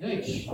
[0.00, 0.50] Gente,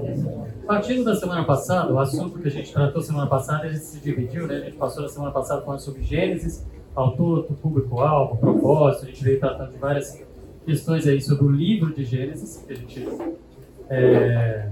[0.66, 4.44] partindo da semana passada, o assunto que a gente tratou semana passada, ele se dividiu,
[4.48, 4.56] né?
[4.56, 9.38] A gente passou a semana passada falando sobre Gênesis, autor, público-alvo, propósito, a gente veio
[9.38, 10.20] tratando de várias
[10.64, 13.08] questões aí sobre o livro de Gênesis, que a gente
[13.88, 14.68] é,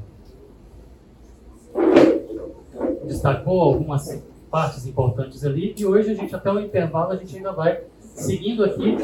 [3.06, 7.52] destacou algumas partes importantes ali, e hoje a gente, até o intervalo, a gente ainda
[7.52, 8.96] vai seguindo aqui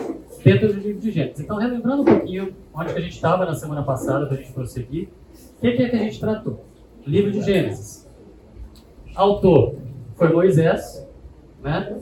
[0.45, 1.39] dentro do livro de Gênesis.
[1.39, 4.53] Então, relembrando um pouquinho onde que a gente estava na semana passada, para a gente
[4.53, 5.09] prosseguir,
[5.61, 6.65] o que, que é que a gente tratou?
[7.07, 8.11] Livro de Gênesis.
[9.15, 9.75] Autor
[10.17, 11.07] foi Moisés,
[11.63, 12.01] né?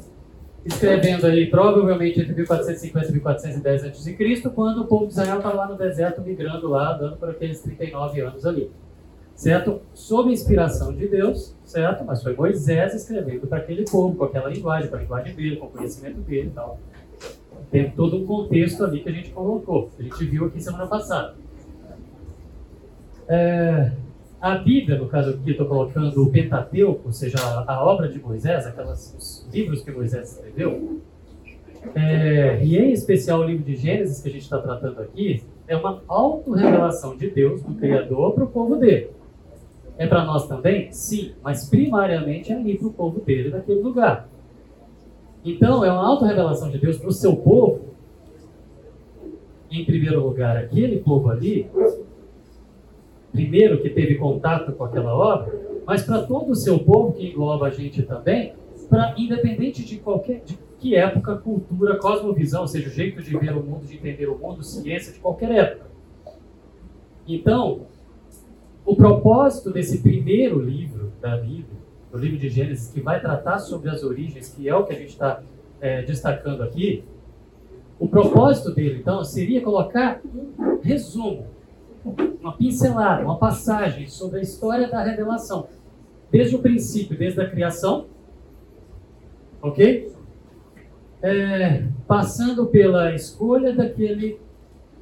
[0.65, 5.69] escrevendo aí provavelmente entre 1450 e 1410 a.C., quando o povo de Israel estava lá
[5.69, 8.71] no deserto, migrando lá, dando por aqueles 39 anos ali.
[9.35, 9.81] Certo?
[9.93, 12.05] Sob inspiração de Deus, certo?
[12.05, 15.67] Mas foi Moisés escrevendo para aquele povo, com aquela linguagem, com a linguagem dele, com
[15.67, 16.79] o conhecimento dele e tal.
[17.73, 20.87] Tem todo um contexto ali que a gente colocou, que a gente viu aqui semana
[20.87, 21.35] passada.
[23.29, 23.93] É,
[24.41, 28.67] a Bíblia, no caso aqui, estou colocando o Pentateuco, ou seja, a, obra de Moisés,
[28.67, 31.01] aquelas, os livros que Moisés escreveu,
[31.95, 35.77] é, e em especial o livro de Gênesis que a gente está tratando aqui, é
[35.77, 39.11] uma autorrevelação de Deus, do Criador, para o povo dele.
[39.99, 40.91] É para nós também?
[40.93, 44.29] Sim, mas primariamente é ali para o povo dele, naquele lugar.
[45.45, 47.81] Então, é uma autorrevelação de Deus para o seu povo.
[49.71, 51.69] Em primeiro lugar, aquele povo ali,
[53.33, 55.53] primeiro que teve contato com aquela obra,
[55.87, 58.55] mas para todo o seu povo, que engloba a gente também,
[58.89, 63.57] para independente de qualquer de que época, cultura, cosmovisão, ou seja, o jeito de ver
[63.57, 65.87] o mundo, de entender o mundo, ciência, de qualquer época.
[67.27, 67.87] Então,
[68.85, 71.79] o propósito desse primeiro livro da Bíblia,
[72.13, 74.97] o livro de Gênesis, que vai tratar sobre as origens, que é o que a
[74.97, 75.43] gente está
[75.81, 77.05] é, destacando aqui,
[77.99, 81.47] o propósito dele, então, seria colocar um resumo
[82.41, 85.69] uma pincelada, uma passagem sobre a história da revelação,
[86.31, 88.07] desde o princípio, desde a criação,
[89.63, 90.13] ok?
[91.21, 94.41] É, passando pela escolha daquele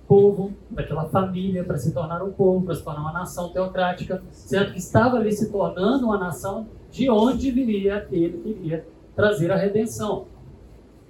[0.09, 4.73] povo, daquela família para se tornar um povo, para se tornar uma nação teocrática, certo?
[4.73, 9.57] Que estava ali se tornando uma nação de onde viria aquele que iria trazer a
[9.57, 10.27] redenção.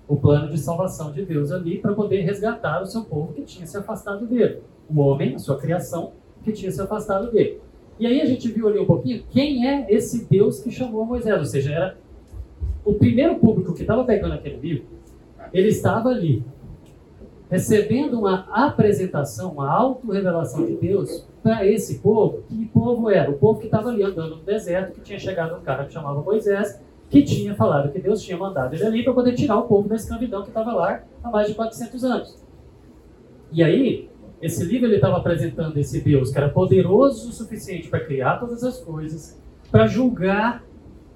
[0.08, 3.66] O plano de salvação de Deus ali para poder resgatar o seu povo que tinha
[3.66, 6.12] se afastado dele o homem, a sua criação,
[6.42, 7.60] que tinha se afastado dele.
[7.98, 11.38] E aí a gente viu ali um pouquinho quem é esse Deus que chamou Moisés,
[11.38, 11.98] ou seja, era
[12.84, 14.86] o primeiro público que estava pegando aquele livro,
[15.52, 16.44] ele estava ali,
[17.50, 22.42] recebendo uma apresentação, uma auto-revelação de Deus para esse povo.
[22.48, 23.30] Que povo era?
[23.30, 26.20] O povo que estava ali andando no deserto, que tinha chegado um cara que chamava
[26.20, 29.88] Moisés, que tinha falado que Deus tinha mandado ele ali para poder tirar o povo
[29.88, 32.46] da escravidão que estava lá há mais de 400 anos.
[33.52, 34.10] E aí,
[34.42, 38.62] esse livro ele estava apresentando esse Deus que era poderoso o suficiente para criar todas
[38.64, 39.40] as coisas,
[39.70, 40.64] para julgar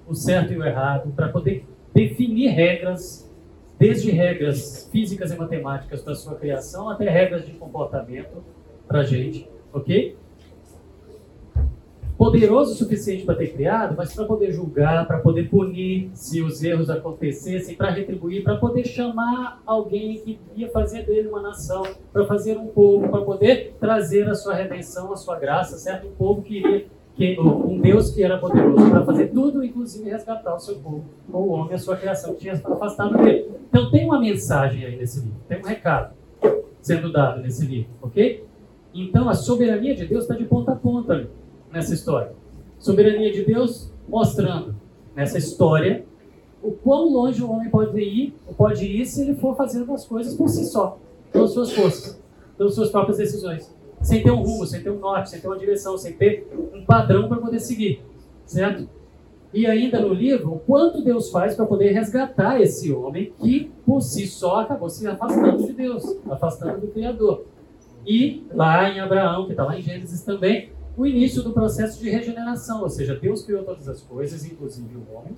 [0.07, 3.29] o certo e o errado, para poder definir regras,
[3.77, 8.43] desde regras físicas e matemáticas para sua criação até regras de comportamento
[8.87, 10.17] para a gente, ok?
[12.21, 16.63] Poderoso o suficiente para ter criado, mas para poder julgar, para poder punir se os
[16.63, 21.81] erros acontecessem, para retribuir, para poder chamar alguém que ia fazer dele uma nação,
[22.13, 26.09] para fazer um povo, para poder trazer a sua redenção, a sua graça, certo?
[26.09, 30.53] Um povo que iria, que, um Deus que era poderoso para fazer tudo, inclusive resgatar
[30.53, 33.49] o seu povo, o homem, a sua criação que tinha afastado dele.
[33.67, 36.13] Então tem uma mensagem aí nesse livro, tem um recado
[36.83, 38.45] sendo dado nesse livro, ok?
[38.93, 42.33] Então a soberania de Deus está de ponta a ponta ali nessa história.
[42.79, 44.75] Soberania de Deus mostrando
[45.15, 46.05] nessa história
[46.61, 50.35] o quão longe o homem pode ir, pode ir se ele for fazendo as coisas
[50.35, 50.99] por si só,
[51.31, 52.21] pelas suas forças,
[52.57, 55.57] pelas suas próprias decisões, sem ter um rumo, sem ter um norte, sem ter uma
[55.57, 58.03] direção, sem ter um padrão para poder seguir,
[58.45, 58.87] certo?
[59.53, 64.01] E ainda no livro, o quanto Deus faz para poder resgatar esse homem que por
[64.01, 67.45] si só acabou se afastando de Deus, afastando do Criador.
[68.05, 72.09] E lá em Abraão, que está lá em Gênesis também, o início do processo de
[72.09, 75.35] regeneração, ou seja, Deus criou todas as coisas, inclusive o homem,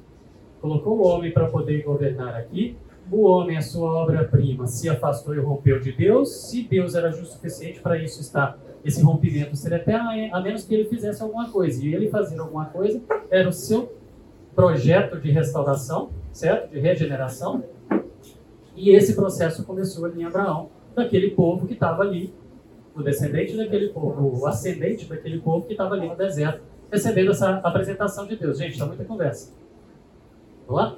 [0.59, 2.75] colocou o homem para poder governar aqui.
[3.11, 6.49] O homem, a sua obra-prima, se afastou e rompeu de Deus.
[6.49, 10.63] Se Deus era justo o suficiente para isso estar, esse rompimento seria até a menos
[10.63, 11.83] que ele fizesse alguma coisa.
[11.83, 13.93] E ele fazer alguma coisa era o seu
[14.55, 16.71] projeto de restauração, certo?
[16.71, 17.63] De regeneração.
[18.75, 22.33] E esse processo começou ali em Abraão, daquele povo que estava ali
[22.95, 26.61] o descendente daquele povo, o ascendente daquele povo que estava ali no deserto,
[26.91, 28.57] recebendo essa apresentação de Deus.
[28.57, 29.51] Gente, está muita conversa.
[30.67, 30.97] Vamos lá?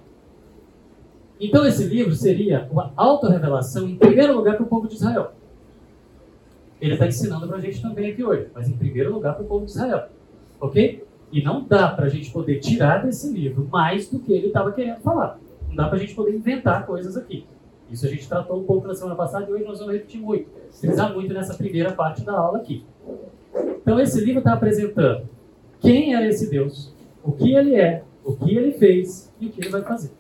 [1.40, 5.34] Então, esse livro seria uma autorrevelação, em primeiro lugar, para o povo de Israel.
[6.80, 9.48] Ele está ensinando para a gente também aqui hoje, mas em primeiro lugar para o
[9.48, 10.10] povo de Israel.
[10.60, 11.06] Ok?
[11.32, 14.72] E não dá para a gente poder tirar desse livro mais do que ele estava
[14.72, 15.40] querendo falar.
[15.68, 17.46] Não dá para a gente poder inventar coisas aqui.
[17.90, 20.50] Isso a gente tratou um pouco na semana passada e hoje nós vamos repetir muito.
[20.50, 22.84] Precisar muito nessa primeira parte da aula aqui.
[23.82, 25.30] Então, esse livro está apresentando
[25.80, 26.92] quem era esse Deus,
[27.24, 30.12] o que ele é, o que ele fez e o que ele vai fazer.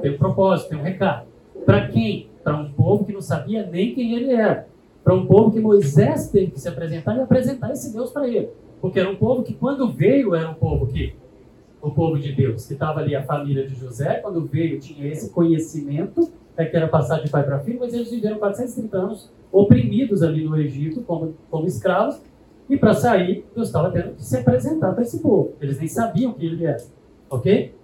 [0.00, 1.26] Tem um propósito, tem um recado.
[1.66, 2.30] Para quem?
[2.42, 4.66] Para um povo que não sabia nem quem ele era.
[5.04, 8.48] Para um povo que Moisés teve que se apresentar e apresentar esse Deus para ele.
[8.80, 11.14] Porque era um povo que, quando veio, era um povo que
[11.82, 15.30] o povo de Deus, que estava ali a família de José, quando veio, tinha esse
[15.30, 20.22] conhecimento, é que era passar de pai para filho, mas eles viveram 430 anos oprimidos
[20.22, 22.22] ali no Egito, como, como escravos,
[22.70, 25.54] e para sair, Deus estava tendo que se apresentar para esse povo.
[25.60, 26.82] Eles nem sabiam que ele era.
[27.28, 27.74] Ok?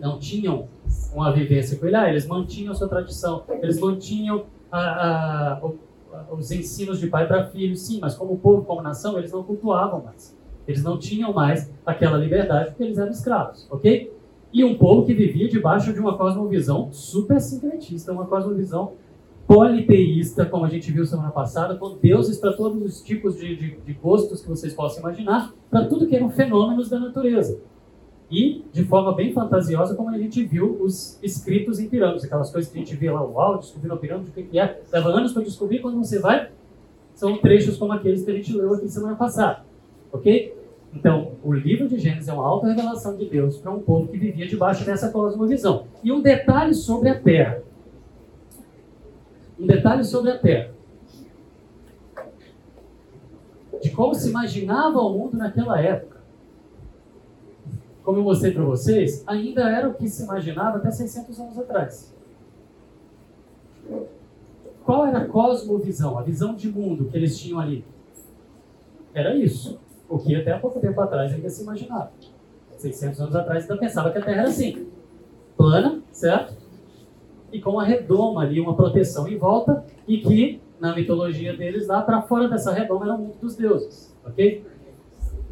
[0.00, 0.66] Não tinham
[1.12, 1.94] uma vivência com ele.
[1.94, 5.70] Ah, eles mantinham sua tradição, eles mantinham a, a,
[6.32, 10.02] os ensinos de pai para filho, sim, mas como povo, como nação, eles não cultuavam
[10.02, 10.36] mais.
[10.66, 14.12] Eles não tinham mais aquela liberdade porque eles eram escravos, ok?
[14.52, 18.92] E um povo que vivia debaixo de uma cosmovisão super sincretista, uma cosmovisão
[19.46, 23.76] politeísta, como a gente viu semana passada, com deuses para todos os tipos de, de,
[23.76, 27.60] de gostos que vocês possam imaginar, para tudo que eram fenômenos da natureza.
[28.30, 32.70] E, de forma bem fantasiosa, como a gente viu os escritos em pirâmides, aquelas coisas
[32.70, 34.80] que a gente vê lá, uau, descobrir uma pirâmide, o que é?
[34.90, 36.48] Leva anos para descobrir, quando você vai,
[37.14, 39.62] são trechos como aqueles que a gente leu aqui semana passada.
[40.14, 40.56] Ok?
[40.94, 44.16] Então, o livro de Gênesis é uma alta revelação de Deus para um povo que
[44.16, 45.88] vivia debaixo dessa cosmovisão.
[46.04, 47.60] E um detalhe sobre a terra.
[49.58, 50.72] Um detalhe sobre a terra.
[53.82, 56.22] De como se imaginava o mundo naquela época.
[58.04, 62.14] Como eu mostrei para vocês, ainda era o que se imaginava até 600 anos atrás.
[64.84, 67.84] Qual era a cosmovisão, a visão de mundo que eles tinham ali?
[69.12, 69.82] Era isso.
[70.08, 72.12] O que até há pouco tempo atrás ainda se imaginava.
[72.76, 74.86] 600 anos atrás ainda pensava que a Terra era assim.
[75.56, 76.54] Plana, certo?
[77.52, 82.02] E com uma redoma ali, uma proteção em volta, e que, na mitologia deles, lá
[82.02, 84.14] para fora dessa redoma era o mundo dos deuses.
[84.24, 84.64] Ok?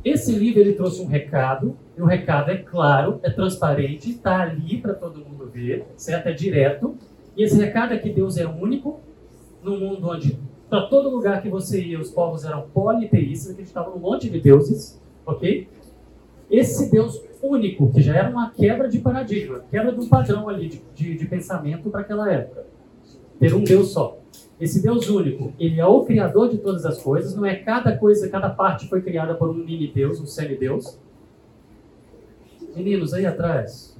[0.04, 4.78] Esse livro ele trouxe um recado, e o recado é claro, é transparente, está ali
[4.78, 6.26] para todo mundo ver, certo?
[6.26, 6.96] É direto.
[7.36, 9.00] E esse recado é que Deus é único,
[9.62, 10.38] num mundo onde
[10.72, 14.98] para todo lugar que você ia, os povos eram politeístas, acreditavam num monte de deuses,
[15.26, 15.68] ok?
[16.50, 20.70] Esse Deus único, que já era uma quebra de paradigma, quebra de um padrão ali
[20.70, 22.64] de, de, de pensamento para aquela época.
[23.38, 24.16] Ter um Deus só.
[24.58, 28.30] Esse Deus único, ele é o criador de todas as coisas, não é cada coisa,
[28.30, 30.98] cada parte foi criada por um mini-deus, um semideus.
[32.74, 33.94] Meninos, aí atrás,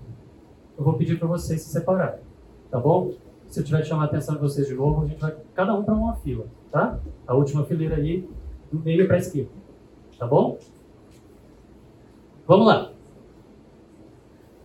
[0.78, 2.20] eu vou pedir para vocês se separarem,
[2.70, 3.12] tá bom?
[3.46, 5.74] Se eu tiver que chamar a atenção de vocês de novo, a gente vai cada
[5.74, 6.98] um para uma fila, tá?
[7.26, 8.26] A última fileira aí,
[8.72, 9.50] do meio para a esquerda.
[10.19, 10.58] Tá bom?
[12.46, 12.90] Vamos lá.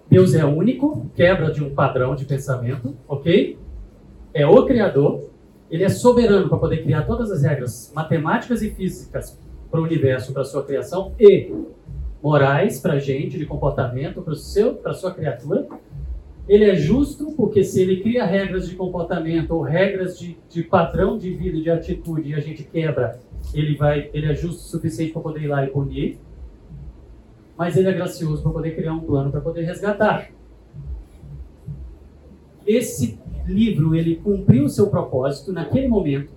[0.09, 3.59] Deus é único, quebra de um padrão de pensamento, ok?
[4.33, 5.29] É o Criador,
[5.69, 9.37] ele é soberano para poder criar todas as regras matemáticas e físicas
[9.69, 11.53] para o universo, para a sua criação, e
[12.23, 15.67] morais para a gente, de comportamento, para a sua criatura,
[16.47, 21.17] ele é justo porque se ele cria regras de comportamento ou regras de, de padrão
[21.17, 23.19] de vida, de atitude, e a gente quebra,
[23.53, 26.19] ele vai, ele é justo o suficiente para poder ir lá e punir.
[27.57, 30.29] Mas ele é gracioso para poder criar um plano para poder resgatar.
[32.65, 36.31] Esse livro, ele cumpriu o seu propósito naquele momento.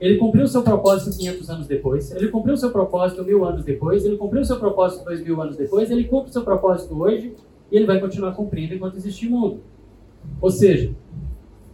[0.00, 2.10] Ele cumpriu o seu propósito 500 anos depois.
[2.10, 4.04] Ele cumpriu o seu propósito mil anos depois.
[4.04, 5.90] Ele cumpriu o seu propósito dois mil anos depois.
[5.90, 7.34] Ele cumpre o seu propósito hoje
[7.72, 9.62] e ele vai continuar cumprindo enquanto existir mundo.
[10.42, 10.94] Ou seja,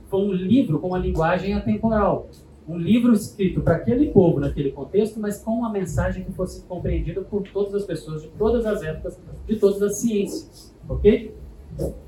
[0.06, 2.28] foi um livro com uma linguagem atemporal.
[2.68, 7.20] Um livro escrito para aquele povo, naquele contexto, mas com uma mensagem que fosse compreendida
[7.22, 10.72] por todas as pessoas, de todas as épocas, de todas as ciências.
[10.88, 11.34] Ok?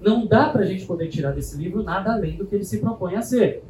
[0.00, 2.78] Não dá para a gente poder tirar desse livro nada além do que ele se
[2.78, 3.64] propõe a ser.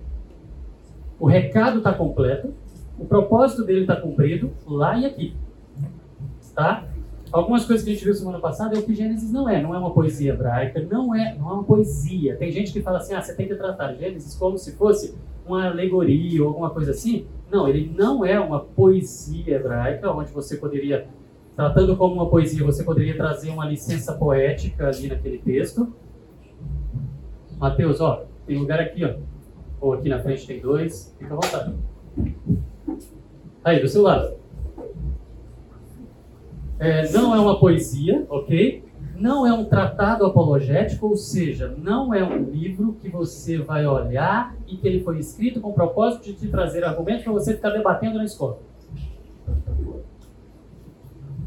[1.19, 2.53] O recado está completo,
[2.99, 5.35] o propósito dele está cumprido, lá e aqui.
[6.55, 6.90] Tá?
[7.33, 9.63] Algumas coisas que a gente viu semana passada é o que Gênesis não é.
[9.63, 12.37] Não é uma poesia hebraica, não é, não é uma poesia.
[12.37, 15.15] Tem gente que fala assim, ah, você tem que tratar Gênesis como se fosse
[15.47, 17.27] uma alegoria ou alguma coisa assim.
[17.51, 21.07] Não, ele não é uma poesia hebraica, onde você poderia,
[21.55, 25.93] tratando como uma poesia, você poderia trazer uma licença poética ali naquele texto.
[27.59, 29.15] Mateus, ó, tem lugar aqui, ó.
[29.81, 31.75] Ou aqui na frente tem dois, fica à vontade.
[33.63, 34.40] Aí, do seu lado.
[36.81, 38.83] É, não é uma poesia, ok?
[39.15, 44.57] Não é um tratado apologético, ou seja, não é um livro que você vai olhar
[44.67, 47.69] e que ele foi escrito com o propósito de te trazer argumentos para você ficar
[47.69, 48.61] debatendo na escola.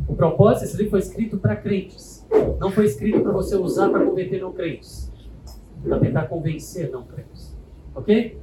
[0.07, 2.23] O propósito desse livro foi escrito para crentes.
[2.59, 5.11] Não foi escrito para você usar para converter não crentes.
[5.83, 7.57] Para tentar convencer não crentes.
[7.95, 8.37] Ok?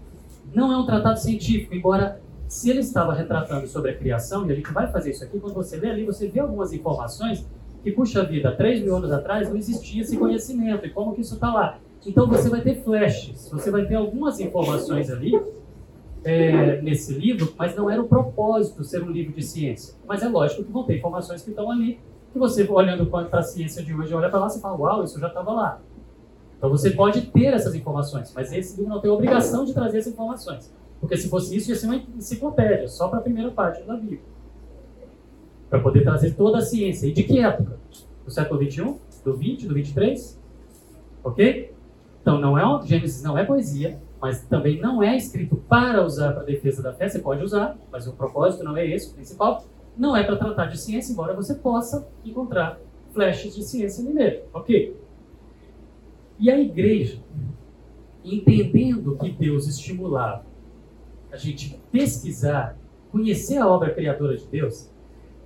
[0.53, 2.21] Não é um tratado científico, embora
[2.51, 5.55] se ele estava retratando sobre a criação, e a gente vai fazer isso aqui, quando
[5.55, 7.47] você lê ali, você vê algumas informações
[7.81, 11.35] que, puxa vida, 3 mil anos atrás não existia esse conhecimento, e como que isso
[11.35, 11.79] está lá.
[12.05, 15.41] Então você vai ter flashes, você vai ter algumas informações ali
[16.25, 19.95] é, nesse livro, mas não era o propósito ser um livro de ciência.
[20.05, 22.01] Mas é lógico que vão ter informações que estão ali,
[22.33, 25.21] que você, olhando para a ciência de hoje, olha para lá e fala, uau, isso
[25.21, 25.81] já estava lá.
[26.59, 30.13] Então você pode ter essas informações, mas esse livro não tem obrigação de trazer essas
[30.13, 30.80] informações.
[31.01, 34.21] Porque se fosse isso, ia ser uma enciclopédia, só para a primeira parte da Bíblia.
[35.71, 37.07] Para poder trazer toda a ciência.
[37.07, 37.79] E de que época?
[38.25, 38.97] Do século XXI?
[39.25, 39.67] Do 20?
[39.67, 40.39] Do 23?
[41.25, 41.75] Ok?
[42.21, 46.43] Então, não é, Gênesis não é poesia, mas também não é escrito para usar para
[46.43, 47.09] defesa da fé.
[47.09, 49.65] Você pode usar, mas o propósito não é esse, o principal.
[49.97, 52.79] Não é para tratar de ciência, embora você possa encontrar
[53.13, 54.43] flashes de ciência meio.
[54.53, 54.97] Ok?
[56.39, 57.19] E a igreja,
[58.23, 60.50] entendendo que Deus estimulava
[61.33, 62.77] a gente pesquisar,
[63.11, 64.91] conhecer a obra criadora de Deus,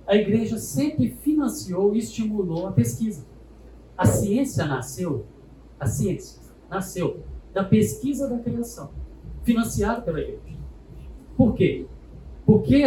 [0.07, 3.25] a igreja sempre financiou e estimulou a pesquisa.
[3.97, 5.25] A ciência nasceu,
[5.79, 7.23] a ciência nasceu
[7.53, 8.91] da pesquisa da criação,
[9.43, 10.41] financiada pela igreja.
[11.37, 11.85] Por quê?
[12.45, 12.83] Porque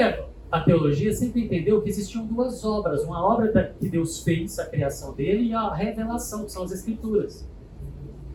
[0.50, 5.12] a teologia sempre entendeu que existiam duas obras, uma obra que Deus fez, a criação
[5.14, 7.46] dele, e a revelação, que são as escrituras.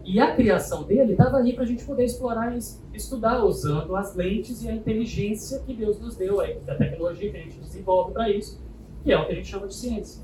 [0.03, 2.60] E a criação dele estava ali para a gente poder explorar e
[2.93, 7.41] estudar, usando as lentes e a inteligência que Deus nos deu, a tecnologia que a
[7.41, 8.62] gente desenvolve para isso,
[9.01, 10.22] que é o que a gente chama de ciência.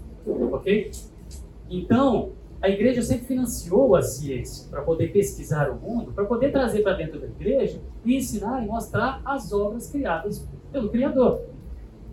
[0.52, 0.92] Ok?
[1.70, 6.84] Então, a igreja sempre financiou a ciência para poder pesquisar o mundo, para poder trazer
[6.84, 11.42] para dentro da igreja e ensinar e mostrar as obras criadas pelo Criador.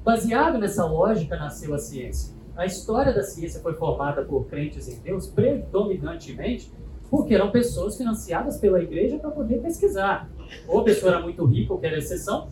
[0.05, 2.33] Baseado nessa lógica nasceu a ciência.
[2.55, 6.73] A história da ciência foi formada por crentes em Deus predominantemente
[7.11, 10.29] porque eram pessoas financiadas pela igreja para poder pesquisar.
[10.67, 12.49] Ou a pessoa era muito rica, que era exceção,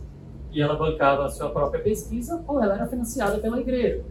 [0.52, 4.04] e ela bancava a sua própria pesquisa, ou ela era financiada pela igreja.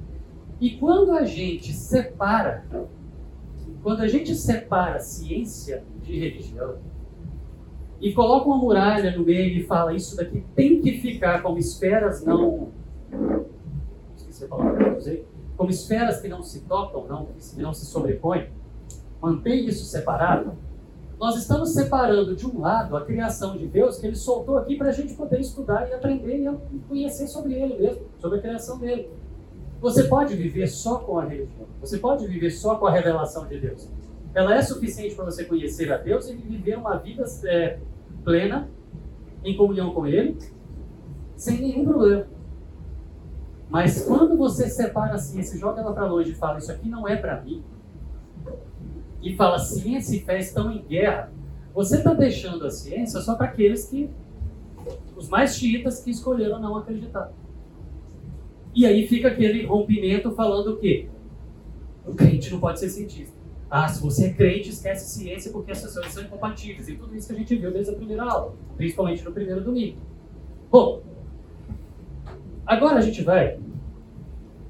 [0.60, 2.66] E quando a gente separa,
[3.82, 6.76] quando a gente separa ciência de religião,
[8.02, 12.26] e coloca uma muralha no meio e fala isso daqui tem que ficar como esferas
[12.26, 12.68] não.
[14.18, 15.28] Esqueci a palavra que eu usei.
[15.56, 18.50] Como esferas que não se tocam, não, que não se sobrepõem
[19.24, 20.52] mantém isso separado,
[21.18, 24.90] nós estamos separando de um lado a criação de Deus que ele soltou aqui para
[24.90, 29.10] a gente poder estudar e aprender e conhecer sobre ele mesmo, sobre a criação dele.
[29.80, 33.58] Você pode viver só com a religião, você pode viver só com a revelação de
[33.58, 33.88] Deus.
[34.34, 37.80] Ela é suficiente para você conhecer a Deus e viver uma vida é,
[38.26, 38.70] plena,
[39.42, 40.38] em comunhão com Ele,
[41.38, 42.28] sem nenhum problema.
[43.70, 47.08] Mas quando você separa a ciência, joga ela para longe e fala: Isso aqui não
[47.08, 47.64] é para mim,
[49.24, 51.32] e fala ciência e fé estão em guerra,
[51.74, 54.10] você está deixando a ciência só para aqueles que,
[55.16, 57.32] os mais chiitas que escolheram não acreditar.
[58.76, 61.08] E aí fica aquele rompimento falando o quê?
[62.06, 63.34] O crente não pode ser cientista.
[63.70, 66.90] Ah, se você é crente, esquece ciência porque essas coisas são incompatíveis.
[66.90, 69.98] E tudo isso que a gente viu desde a primeira aula, principalmente no primeiro domingo.
[70.70, 71.02] Bom,
[72.66, 73.58] agora a gente vai,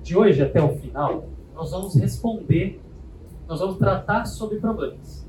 [0.03, 2.79] de hoje até o final, nós vamos responder
[3.47, 5.27] nós vamos tratar sobre problemas.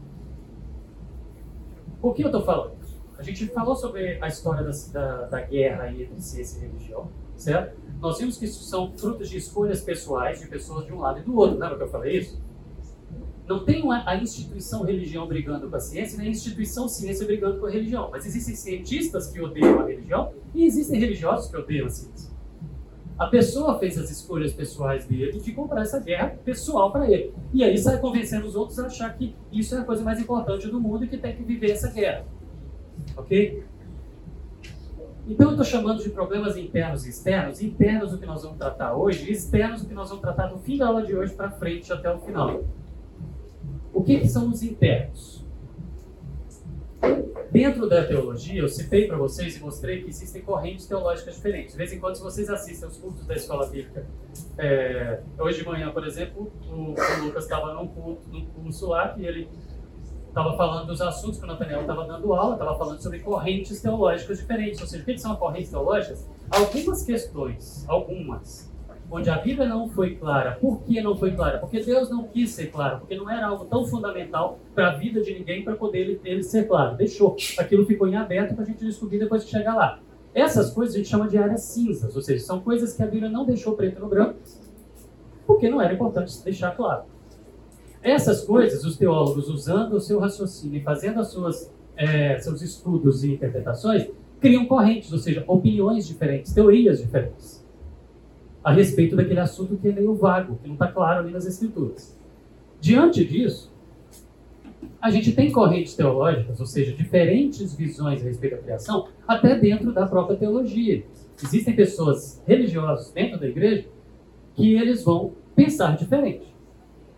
[2.01, 2.75] Por que eu estou falando?
[3.19, 7.81] A gente falou sobre a história da, da, da guerra entre ciência e religião, certo?
[8.01, 11.23] Nós vimos que isso são frutos de escolhas pessoais de pessoas de um lado e
[11.23, 11.59] do outro.
[11.59, 12.39] Lembra que eu falei isso?
[13.47, 17.61] Não tem uma, a instituição religião brigando com a ciência, nem a instituição ciência brigando
[17.61, 18.11] com a religião.
[18.11, 22.34] Mas existem cientistas que odeiam a religião e existem religiosos que odeiam a ciência.
[23.17, 27.33] A pessoa fez as escolhas pessoais dele de comprar essa guerra pessoal para ele.
[27.53, 30.67] E aí sai convencendo os outros a achar que isso é a coisa mais importante
[30.67, 32.25] do mundo e que tem que viver essa guerra.
[33.17, 33.63] Ok?
[35.29, 37.63] Então eu estou chamando de problemas internos e externos.
[37.63, 40.77] Internos o que nós vamos tratar hoje, externos o que nós vamos tratar do fim
[40.77, 42.65] da aula de hoje para frente até o final.
[43.93, 45.44] O que, que são os internos?
[47.51, 51.73] Dentro da teologia, eu citei para vocês e mostrei que existem correntes teológicas diferentes.
[51.73, 54.05] De vez em quando, se vocês assistem os cultos da escola bíblica,
[54.59, 59.11] é, hoje de manhã, por exemplo, o, o Lucas estava num, culto, num curso lá
[59.11, 59.49] que ele
[60.27, 64.39] estava falando dos assuntos que o Nathaniel estava dando aula, estava falando sobre correntes teológicas
[64.39, 64.81] diferentes.
[64.81, 66.29] Ou seja, o que são correntes teológicas?
[66.51, 68.74] Algumas questões, algumas,
[69.15, 70.59] onde a Bíblia não foi clara.
[70.61, 71.59] Por que não foi clara?
[71.59, 75.23] Porque Deus não quis ser claro, porque não era algo tão fundamental para a vida
[75.23, 76.97] de ninguém para poder ele, ele, ser claro.
[76.97, 77.37] Deixou.
[77.57, 80.01] Aquilo ficou em aberto para a gente descobrir depois que chegar lá.
[80.35, 83.31] Essas coisas a gente chama de áreas cinzas, ou seja, são coisas que a Bíblia
[83.31, 84.35] não deixou preto no branco,
[85.47, 87.05] porque não era importante deixar claro.
[88.03, 93.23] Essas coisas, os teólogos usando o seu raciocínio e fazendo as suas, é, seus estudos
[93.23, 94.09] e interpretações,
[94.41, 97.64] criam correntes, ou seja, opiniões diferentes, teorias diferentes
[98.65, 102.19] a respeito daquele assunto que é meio vago, que não está claro ali nas Escrituras.
[102.81, 103.71] Diante disso,
[105.01, 109.93] a gente tem correntes teológicas, ou seja, diferentes visões a respeito da criação, até dentro
[109.93, 111.05] da própria teologia.
[111.43, 113.87] Existem pessoas religiosas dentro da igreja
[114.55, 116.55] que eles vão pensar diferente.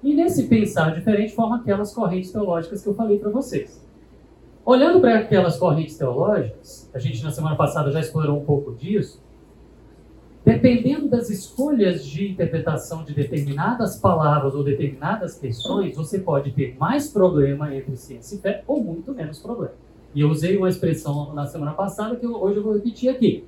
[0.03, 3.85] E nesse pensar diferente formam aquelas correntes teológicas que eu falei para vocês.
[4.65, 9.23] Olhando para aquelas correntes teológicas, a gente na semana passada já explorou um pouco disso,
[10.47, 17.11] Dependendo das escolhas de interpretação de determinadas palavras ou determinadas questões, você pode ter mais
[17.11, 19.75] problema entre ciência e fé ou muito menos problema.
[20.15, 23.45] E eu usei uma expressão na semana passada que eu, hoje eu vou repetir aqui.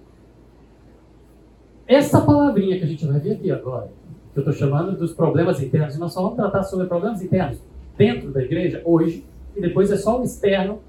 [1.86, 3.92] Essa palavrinha que a gente vai ver aqui agora,
[4.34, 7.62] que eu estou chamando dos problemas internos, e nós só vamos tratar sobre problemas internos
[7.96, 9.24] dentro da igreja hoje,
[9.54, 10.80] e depois é só o externo,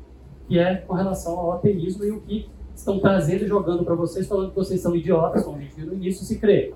[0.48, 2.50] que é com relação ao ateísmo e o que
[2.80, 5.88] estão trazendo e jogando para vocês, falando que vocês são idiotas, como a gente viu
[5.88, 6.74] no início, se crê.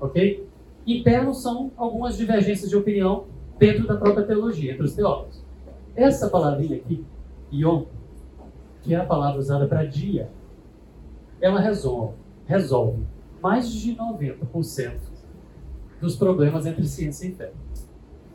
[0.00, 0.46] Ok?
[0.86, 3.26] Internos são algumas divergências de opinião
[3.58, 5.42] dentro da própria teologia, entre os teólogos.
[5.94, 7.04] Essa palavrinha aqui,
[7.52, 7.84] ion,
[8.82, 10.30] que é a palavra usada para dia,
[11.40, 12.14] ela resolve,
[12.46, 13.02] resolve
[13.42, 14.92] mais de 90%
[16.00, 17.52] dos problemas entre ciência e fé.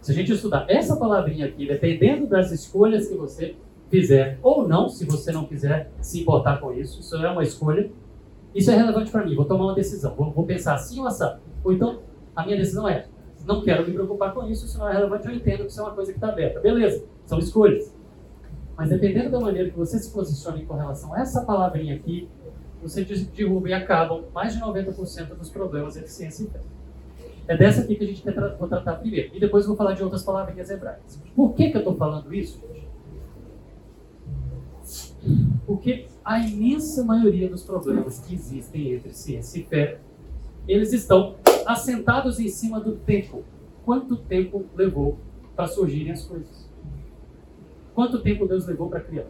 [0.01, 3.55] Se a gente estudar essa palavrinha aqui, dependendo das escolhas que você
[4.41, 7.89] ou não, se você não quiser se importar com isso, isso é uma escolha.
[8.53, 11.29] Isso é relevante para mim, vou tomar uma decisão, vou, vou pensar assim ou assim.
[11.63, 11.99] Ou então,
[12.35, 13.05] a minha decisão é,
[13.45, 15.83] não quero me preocupar com isso, isso não é relevante, eu entendo que isso é
[15.83, 16.59] uma coisa que está aberta.
[16.59, 17.93] Beleza, são escolhas.
[18.77, 22.29] Mas dependendo da maneira que você se posicione com relação a essa palavrinha aqui,
[22.81, 26.59] você derruba e acabam mais de 90% dos problemas de ciência e fé.
[27.47, 29.35] É dessa aqui que a gente quer tra vou tratar primeiro.
[29.35, 31.19] E depois eu vou falar de outras palavrinhas hebraicas.
[31.35, 32.61] Por que, que eu estou falando isso?
[35.65, 39.99] Porque a imensa maioria dos problemas que existem entre ciência e fé,
[40.67, 41.35] eles estão
[41.65, 43.43] assentados em cima do tempo.
[43.83, 45.17] Quanto tempo levou
[45.55, 46.69] para surgirem as coisas?
[47.93, 49.27] Quanto tempo Deus levou para criar?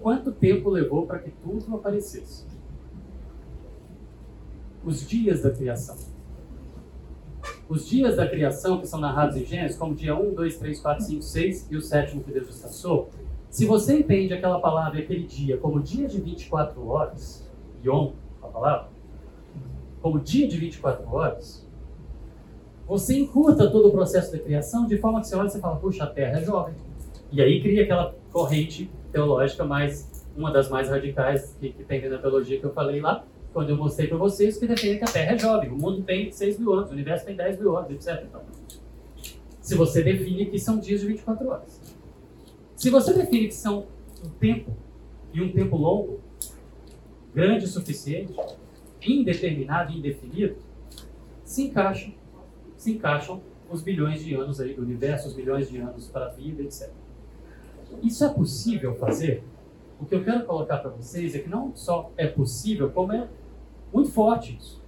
[0.00, 2.44] Quanto tempo levou para que tudo aparecesse?
[4.84, 5.96] Os dias da criação.
[7.66, 11.04] Os dias da criação, que são narrados em Gênesis, como dia 1, 2, 3, 4,
[11.06, 13.08] 5, 6 e o sétimo que Deus descansou,
[13.54, 17.48] se você entende aquela palavra, aquele dia, como dia de 24 horas,
[17.84, 18.10] Yom,
[18.42, 18.88] a palavra,
[20.02, 21.64] como dia de 24 horas,
[22.84, 25.76] você encurta todo o processo da criação de forma que você olha e você fala,
[25.76, 26.74] puxa, a Terra é jovem.
[27.30, 32.18] E aí cria aquela corrente teológica mais, uma das mais radicais que, que tem na
[32.18, 35.36] teologia que eu falei lá, quando eu mostrei para vocês que defende que a Terra
[35.36, 35.70] é jovem.
[35.70, 38.24] O mundo tem 6 mil anos, o universo tem 10 mil anos, etc.
[38.28, 38.40] Então,
[39.60, 41.83] se você define que são dias de 24 horas.
[42.84, 43.86] Se você define que são
[44.22, 44.70] um tempo,
[45.32, 46.20] e um tempo longo,
[47.34, 48.34] grande o suficiente,
[49.00, 50.56] indeterminado e indefinido,
[51.42, 52.12] se encaixam,
[52.76, 56.28] se encaixam os bilhões de anos aí do universo, os bilhões de anos para a
[56.28, 56.90] vida, etc.
[58.02, 59.42] Isso é possível fazer?
[59.98, 63.26] O que eu quero colocar para vocês é que não só é possível, como é
[63.94, 64.83] muito forte isso.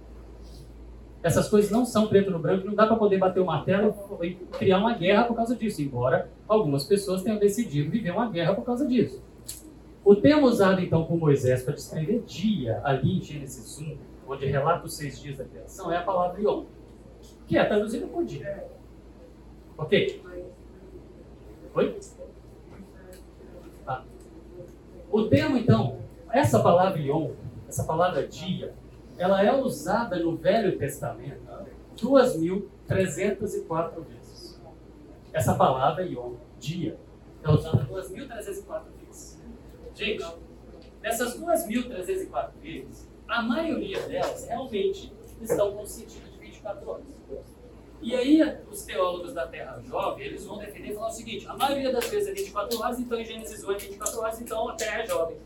[1.23, 4.35] Essas coisas não são preto no branco, não dá para poder bater o martelo e
[4.57, 8.63] criar uma guerra por causa disso, embora algumas pessoas tenham decidido viver uma guerra por
[8.63, 9.21] causa disso.
[10.05, 14.85] O termo usado então por Moisés para descrever dia, ali em Gênesis 1, onde relata
[14.85, 16.63] os seis dias da criação, é a palavra Yom,
[17.45, 18.65] que é traduzida por dia.
[19.77, 20.23] Ok?
[21.75, 21.99] Oi?
[23.85, 24.03] Tá.
[25.11, 25.97] O termo então,
[26.31, 27.31] essa palavra Yom,
[27.67, 28.73] essa palavra dia,
[29.17, 31.41] ela é usada no Velho Testamento
[31.97, 34.61] 2.304 vezes.
[35.33, 36.97] Essa palavra Yom, dia,
[37.43, 39.41] é usada 2.304 vezes.
[39.93, 40.25] Gente,
[41.01, 47.05] dessas 2.304 vezes, a maioria delas realmente estão com sentido de 24 horas.
[47.99, 51.57] E aí, os teólogos da Terra Jovem, eles vão defender e falar o seguinte, a
[51.57, 54.75] maioria das vezes é 24 horas, então em Gênesis 1 é 24 horas, então a
[54.75, 55.37] Terra é jovem.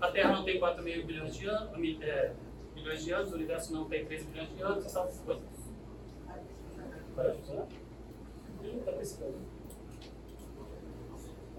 [0.00, 2.34] A Terra não tem 4,5 bilhões de anos, é,
[2.74, 5.44] bilhões de anos, o universo não tem 13 bilhões de anos, essas coisas.
[7.14, 7.66] Vai funcionar?
[8.62, 9.38] Ele está pescando.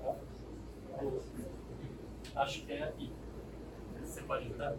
[0.03, 0.15] Tá?
[2.35, 3.11] Acho que é aqui.
[4.03, 4.75] Você pode ajudar?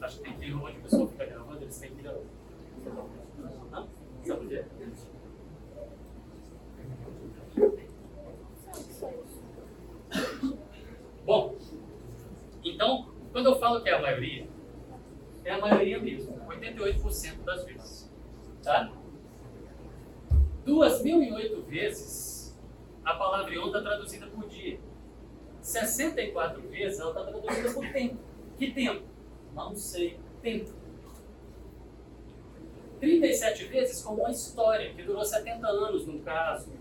[0.00, 2.04] Acho que tem que ir onde o pessoal fica gravando, eles têm que ir?
[3.70, 3.88] Não?
[4.24, 4.66] Sabe onde é?
[11.24, 11.56] Bom,
[12.76, 14.46] então, quando eu falo que é a maioria,
[15.42, 18.12] é a maioria mesmo, 88% das vezes.
[18.62, 18.92] Tá?
[20.66, 22.54] 2.008 vezes
[23.02, 24.78] a palavra ion está traduzida por dia.
[25.62, 28.18] 64 vezes ela está traduzida por tempo.
[28.58, 29.06] Que tempo?
[29.54, 30.20] Não sei.
[30.42, 30.72] Tempo.
[33.00, 36.72] 37 vezes como uma história que durou 70 anos num caso,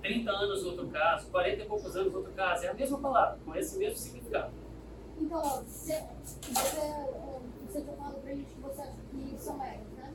[0.00, 2.64] 30 anos no outro caso, 40 e poucos anos no outro caso.
[2.64, 4.61] É a mesma palavra, com esse mesmo significado.
[5.22, 6.02] Então, você,
[6.42, 10.12] você, é, você já falou pra gente que você acha que são médios, né?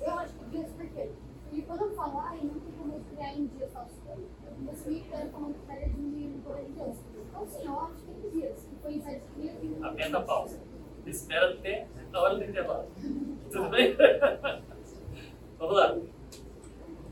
[0.00, 1.10] Eu acho que dias por quê?
[1.44, 3.96] Porque quando eu falar, eu não tem como eu criar em dias falsos.
[4.66, 6.96] Você me quer falando que estaria diminuindo um pouco de dias.
[7.16, 8.66] Então, sim, eu acho que tem dias.
[8.68, 9.82] Que foi sete dias e...
[9.82, 10.60] Aperta a pausa.
[11.06, 12.86] Espera até a hora do intervalo.
[13.50, 13.96] Tudo bem?
[15.58, 15.98] Vamos lá.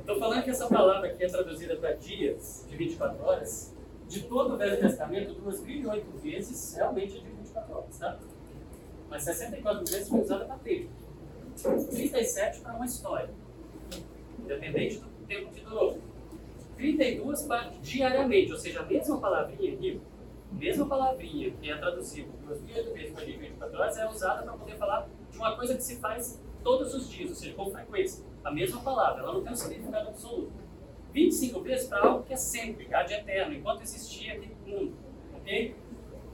[0.00, 3.75] Estou falando que essa palavra aqui é traduzida para dias de 24 horas.
[4.08, 8.18] De todo o Velho Testamento, 2.008 vezes realmente é de 24 horas, tá?
[9.08, 10.90] Mas 64 vezes foi usada para tempo.
[11.90, 13.30] 37 para uma história,
[14.38, 15.98] independente do tempo que durou.
[16.76, 20.00] 32 para diariamente, ou seja, a mesma palavrinha aqui,
[20.52, 25.08] mesma palavrinha que é traduzida duas vezes para 24 horas, é usada para poder falar
[25.30, 28.24] de uma coisa que se faz todos os dias, ou seja, com frequência.
[28.44, 30.65] A mesma palavra, ela não tem um significado absoluto.
[31.16, 34.94] 25 vezes para algo que é sempre, há de eterno, enquanto existia aquele mundo.
[35.34, 35.74] Ok?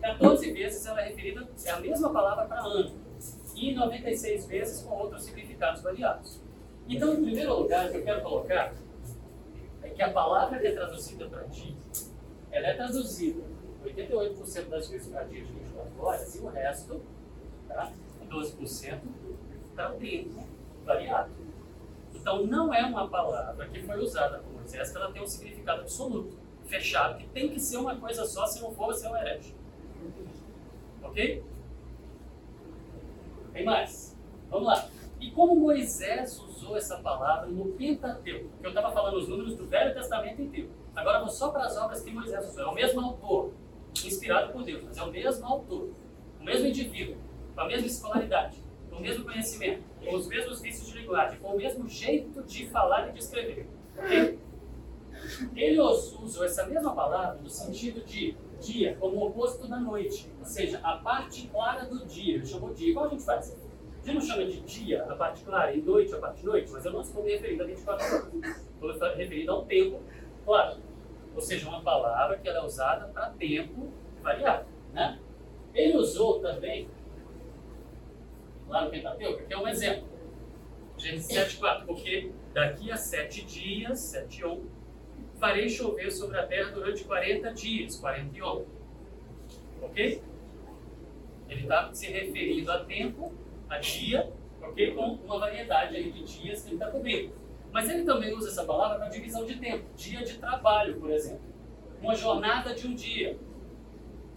[0.01, 2.93] 14 vezes ela é referida, é a mesma palavra para ano
[3.55, 6.41] e 96 vezes com outros significados variados.
[6.89, 8.75] Então, em primeiro lugar, o que eu quero colocar
[9.85, 11.77] é que a palavra que é traduzida para ti,
[12.51, 13.41] ela é traduzida
[13.85, 17.01] 88% das vezes para dia de 24 horas e o resto,
[17.69, 17.93] tá?
[18.29, 18.99] 12%,
[19.77, 20.45] para tempo
[20.85, 21.42] variado.
[22.23, 25.81] Então, não é uma palavra que foi usada por Moisés que ela tem um significado
[25.81, 29.17] absoluto, fechado, que tem que ser uma coisa só, se não for, você é um
[29.17, 29.53] herege.
[31.03, 31.45] Ok?
[33.53, 34.17] Tem mais?
[34.49, 34.89] Vamos lá.
[35.21, 38.51] E como Moisés usou essa palavra no Pentateuco?
[38.61, 40.71] Que eu estava falando os números do Velho Testamento inteiro.
[40.95, 42.63] Agora vou só para as obras que Moisés usou.
[42.63, 43.53] É o mesmo autor,
[44.05, 45.91] inspirado por Deus, mas é o mesmo autor,
[46.41, 47.17] o mesmo indivíduo,
[47.53, 52.43] com a mesma escolaridade, o mesmo conhecimento, os mesmos vícios de linguagem, o mesmo jeito
[52.43, 53.67] de falar e de escrever.
[55.55, 60.81] Ele usou essa mesma palavra no sentido de dia como oposto da noite, ou seja,
[60.83, 62.35] a parte clara do dia.
[62.35, 63.57] Ele chamou dia, igual a gente faz.
[64.03, 66.85] A gente não chama de dia a parte clara e noite a parte noite, mas
[66.85, 68.29] eu não estou me referindo a 24 horas.
[68.93, 70.01] Estou referindo ao tempo
[70.45, 70.81] claro.
[71.35, 74.67] Ou seja, uma palavra que ela é usada para tempo variado.
[74.93, 75.19] Né?
[75.73, 76.89] Ele usou também,
[78.73, 80.09] lá no Pentateuco, que é um exemplo.
[80.97, 84.63] Gênesis 7,4, porque daqui a sete dias, sete on,
[85.39, 88.65] farei chover sobre a terra durante 40 dias, 41.
[89.83, 90.23] Ok?
[91.49, 93.33] Ele está se referindo a tempo,
[93.69, 94.33] a dia,
[94.63, 94.95] ok?
[94.95, 97.35] Com uma variedade aí de dias que ele está cobrindo.
[97.73, 99.85] Mas ele também usa essa palavra para divisão de tempo.
[99.97, 101.43] Dia de trabalho, por exemplo.
[102.01, 103.39] Uma jornada de um dia,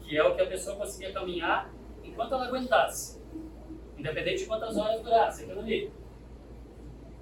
[0.01, 1.71] que é o que a pessoa conseguia caminhar
[2.03, 3.14] enquanto ela aguentasse.
[3.97, 5.91] Independente de quantas horas durasse aquilo ali.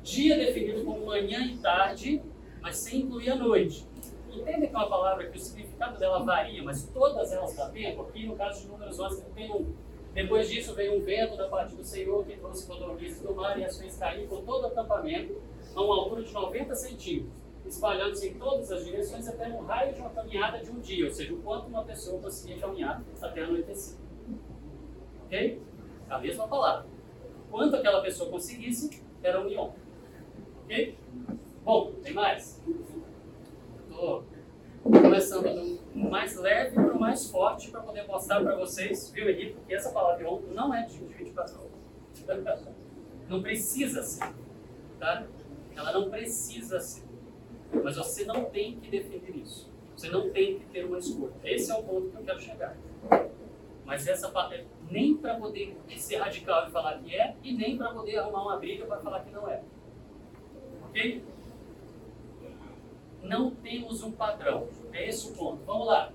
[0.01, 2.21] Dia definido como manhã e tarde,
[2.61, 3.87] mas sem incluir a noite.
[4.31, 8.01] Entende que é uma palavra que o significado dela varia, mas todas elas dá tempo?
[8.01, 9.73] Aqui no caso de números 11 tem um.
[10.13, 13.65] Depois disso veio um vento da parte do Senhor que trouxe codornizes do mar e
[13.65, 15.41] as fez cair por todo o acampamento
[15.75, 17.33] a uma altura de 90 centímetros,
[17.65, 21.11] espalhando-se em todas as direções até no raio de uma caminhada de um dia, ou
[21.11, 23.97] seja, o quanto uma pessoa conseguia caminhar até anoitecer.
[25.25, 25.61] Ok?
[26.13, 26.85] A mesma palavra.
[27.49, 29.71] Quanto aquela pessoa conseguisse, era um ion.
[30.63, 30.95] Ok?
[31.63, 32.61] Bom, tem mais?
[33.89, 34.23] Estou
[34.83, 39.57] começando do mais leve para o mais forte para poder mostrar para vocês, viu, Henrique,
[39.67, 42.67] que essa palavra ion não é de 24 horas.
[43.27, 44.31] Não precisa ser.
[44.99, 45.25] Tá?
[45.75, 47.05] Ela não precisa ser.
[47.81, 49.71] Mas você não tem que definir isso.
[49.95, 51.31] Você não tem que ter uma escolha.
[51.43, 52.77] Esse é o ponto que eu quero chegar.
[53.85, 57.89] Mas essa parte nem para poder ser radical e falar que é, e nem para
[57.89, 59.61] poder arrumar uma briga para falar que não é.
[60.89, 61.23] Ok?
[63.23, 64.67] não temos um padrão.
[64.91, 65.63] É esse o ponto.
[65.65, 66.11] Vamos lá.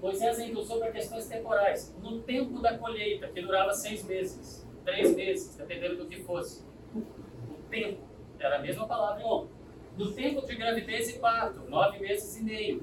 [0.00, 1.94] Moisés ainda usou para questões temporais.
[2.02, 6.64] No tempo da colheita, que durava seis meses, três meses, dependendo do que fosse.
[6.94, 8.02] O tempo
[8.38, 9.50] era a mesma palavra em homem.
[9.96, 12.82] No tempo de gravidez e parto, nove meses e meio,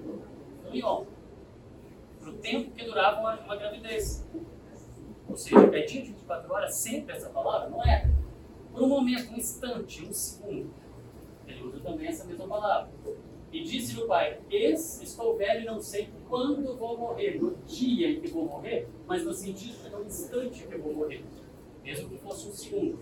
[0.63, 1.06] no Ion.
[2.20, 4.26] Para tempo que durava uma, uma gravidez.
[5.30, 7.70] Ou seja, é dia de 24 horas sempre essa palavra?
[7.70, 8.10] Não é.
[8.72, 10.74] Por um momento, um instante, um segundo.
[11.48, 12.89] Ele usa também essa mesma palavra.
[13.52, 18.12] E disse-lhe o pai: Eis, estou velho e não sei quando vou morrer, no dia
[18.12, 21.24] em que vou morrer, mas no sentido de no instante que vou morrer.
[21.84, 23.00] Mesmo que fosse um segundo.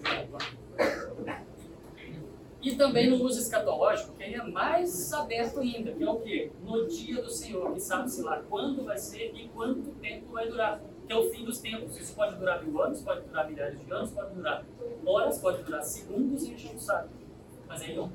[2.61, 6.51] E também no uso escatológico, que é mais aberto ainda, que é o quê?
[6.63, 10.81] No dia do Senhor, que sabe-se lá quando vai ser e quanto tempo vai durar.
[11.07, 11.97] Que é o fim dos tempos.
[11.97, 14.65] Isso pode durar mil anos, pode durar milhares de anos, pode durar
[15.05, 17.09] horas, pode durar segundos e a gente não sabe.
[17.67, 18.11] Mas aí não.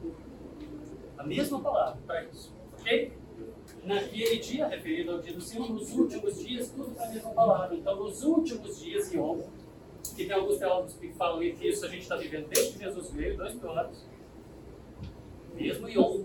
[1.17, 2.55] A mesma palavra para isso.
[2.79, 3.13] Ok?
[3.85, 7.75] Naquele dia, referido ao dia do Senhor, nos últimos dias, tudo para a mesma palavra.
[7.75, 9.41] Então, nos últimos dias, Yom,
[10.15, 13.11] que tem alguns teólogos que falam que isso a gente está vivendo desde que Jesus
[13.11, 14.05] veio, dois mil anos,
[15.55, 16.25] mesmo Yom.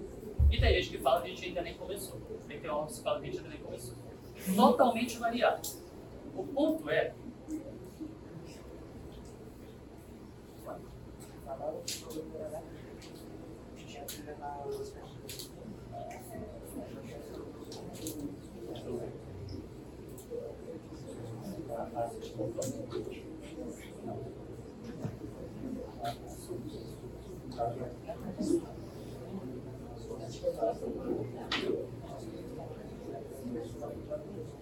[0.52, 2.20] E tem gente que fala que a gente ainda nem começou.
[2.48, 3.96] Tem teólogos que falam que a gente ainda nem começou.
[4.56, 5.87] Totalmente variado.
[6.38, 7.14] O ponto é.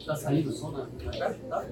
[0.05, 1.39] Está saindo o som na, na caixa?
[1.49, 1.65] Tá?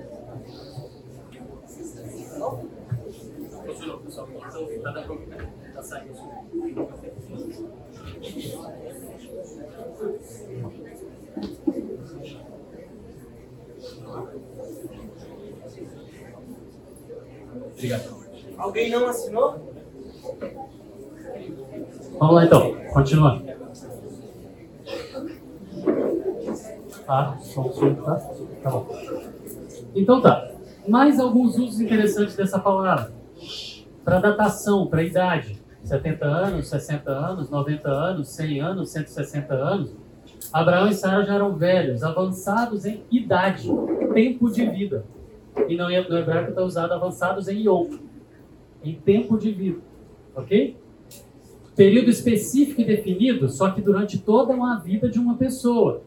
[3.63, 4.28] Funcionou, pessoal.
[4.28, 5.50] Então, tá dando pra ouvir.
[5.72, 6.46] Tá saindo o som.
[17.76, 18.24] Obrigado.
[18.58, 19.76] Alguém não assinou?
[22.17, 23.53] Vamos lá então, continua.
[27.15, 27.38] Ah,
[28.04, 28.15] tá?
[28.63, 28.88] Tá bom.
[29.93, 30.49] Então tá.
[30.88, 33.13] Mais alguns usos interessantes dessa palavra.
[34.04, 35.62] Para datação, para idade.
[35.84, 39.95] 70 anos, 60 anos, 90 anos, 100 anos, 160 anos.
[40.52, 43.69] Abraão e Sara já eram velhos, avançados em idade,
[44.12, 45.06] tempo de vida.
[45.67, 47.91] E no hebraico está usado avançados em yom,
[48.84, 49.80] em tempo de vida.
[50.36, 50.76] Ok?
[51.76, 56.02] Período específico e definido, só que durante toda uma vida de uma pessoa.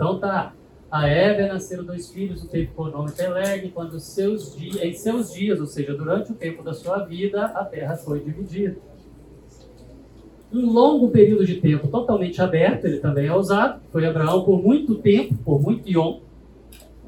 [0.00, 0.54] Então tá,
[0.90, 5.30] a Eva nasceram dois filhos, o teve por nome Peleg, quando seus dias, em seus
[5.30, 8.78] dias, ou seja, durante o tempo da sua vida, a terra foi dividida.
[10.50, 14.94] Um longo período de tempo totalmente aberto, ele também é usado, foi Abraão por muito
[14.94, 16.20] tempo, por muito Yom,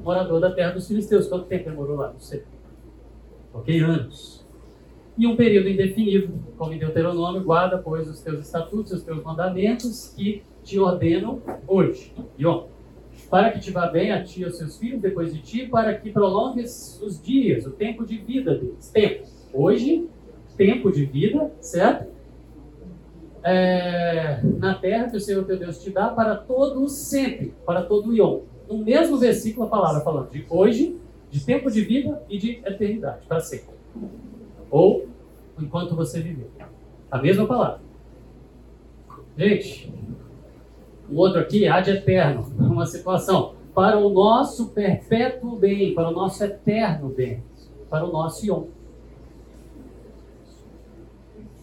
[0.03, 1.27] morador da terra dos filisteus.
[1.27, 2.11] Quanto tempo ele morou lá?
[2.13, 2.43] Não sei.
[3.51, 3.81] Ok?
[3.81, 4.45] Anos.
[5.17, 10.13] E um período indefinido, como em Deuteronômio, guarda, pois, os teus estatutos, os teus mandamentos
[10.15, 12.13] que te ordenam hoje.
[12.39, 12.72] Yom.
[13.33, 15.95] Para que te vá bem a ti e aos seus filhos depois de ti, para
[15.95, 18.91] que prolongues os dias, o tempo de vida deles.
[18.91, 19.25] Tempo.
[19.51, 20.07] Hoje,
[20.55, 22.11] tempo de vida, certo?
[23.43, 27.81] É, na terra que o Senhor teu Deus te dá para todo o sempre, para
[27.81, 28.41] todo o Yom.
[28.69, 30.95] No mesmo versículo, a palavra falando de hoje,
[31.31, 33.73] de tempo de vida e de eternidade, para sempre.
[34.69, 35.07] Ou
[35.59, 36.51] enquanto você viver.
[37.09, 37.81] A mesma palavra.
[39.35, 39.91] Gente,
[41.09, 43.55] o outro aqui, ad eterno, uma situação.
[43.73, 47.43] Para o nosso perpétuo bem, para o nosso eterno bem,
[47.89, 48.65] para o nosso Yom.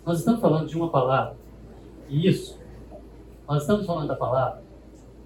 [0.05, 1.37] Nós estamos falando de uma palavra,
[2.09, 2.59] e isso,
[3.49, 4.63] nós estamos falando da palavra,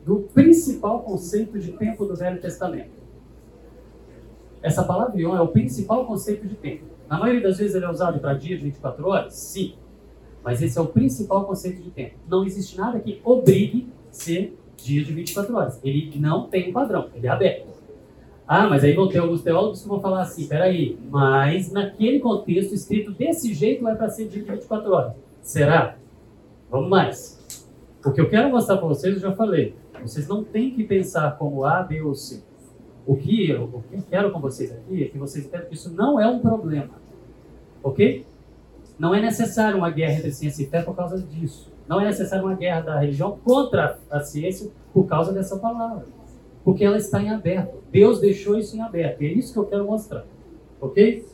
[0.05, 2.93] do principal conceito de tempo do Velho Testamento.
[4.63, 6.85] Essa palavra Yom é o principal conceito de tempo.
[7.09, 9.35] Na maioria das vezes ele é usado para dia de 24 horas?
[9.35, 9.75] Sim.
[10.43, 12.17] Mas esse é o principal conceito de tempo.
[12.29, 15.81] Não existe nada que obrigue ser dia de 24 horas.
[15.83, 17.75] Ele não tem um padrão, ele é aberto.
[18.47, 22.75] Ah, mas aí vão ter alguns teólogos que vão falar assim, peraí, mas naquele contexto
[22.75, 25.13] escrito desse jeito é para ser dia de 24 horas.
[25.41, 25.97] Será?
[26.71, 27.67] Vamos mais.
[28.05, 29.75] O que eu quero mostrar para vocês, eu já falei.
[30.03, 32.43] Vocês não têm que pensar como A, B ou C.
[33.07, 35.75] O que eu, o que eu quero com vocês aqui é que vocês entendam que
[35.75, 36.91] isso não é um problema.
[37.83, 38.27] Ok?
[38.99, 41.73] Não é necessário uma guerra entre ciência e fé por causa disso.
[41.89, 46.07] Não é necessário uma guerra da religião contra a ciência por causa dessa palavra.
[46.65, 47.83] Porque ela está em aberto.
[47.91, 49.23] Deus deixou isso em aberto.
[49.23, 50.25] E é isso que eu quero mostrar.
[50.81, 51.27] Ok?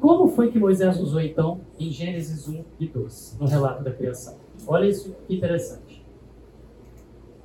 [0.00, 4.36] Como foi que Moisés usou então em Gênesis 1 e 2, no relato da criação?
[4.66, 6.04] Olha isso que interessante.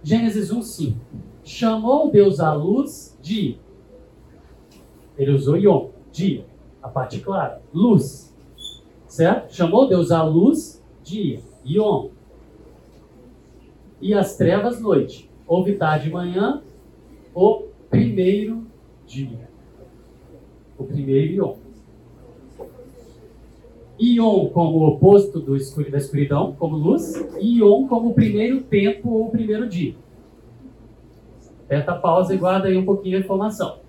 [0.02, 0.98] Gênesis 1, 5.
[1.44, 3.58] Chamou Deus a luz de.
[5.18, 6.46] Ele usou Yom, dia,
[6.82, 8.34] a parte clara, luz.
[9.08, 9.54] Certo?
[9.54, 11.42] Chamou Deus a luz, dia.
[11.66, 12.10] Yom.
[14.02, 15.30] E as trevas, noite.
[15.48, 16.62] Houve tarde e manhã,
[17.34, 18.66] o primeiro
[19.06, 19.48] dia.
[20.78, 21.56] O primeiro Ion.
[24.00, 29.10] Ion como oposto do escuro, da escuridão, como luz, e Ion como o primeiro tempo
[29.10, 29.96] ou o primeiro dia.
[31.64, 33.80] Aperta a pausa e guarda aí um pouquinho a informação.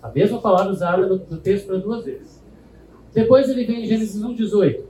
[0.00, 2.40] A mesma palavra usada no, no texto para duas vezes.
[3.12, 4.85] Depois ele vem em Gênesis 1,18.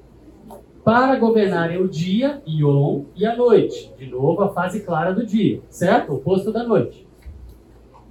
[0.87, 3.93] Para governarem o dia, Ion, e a noite.
[3.99, 6.13] De novo, a fase clara do dia, certo?
[6.13, 7.05] O oposto da noite.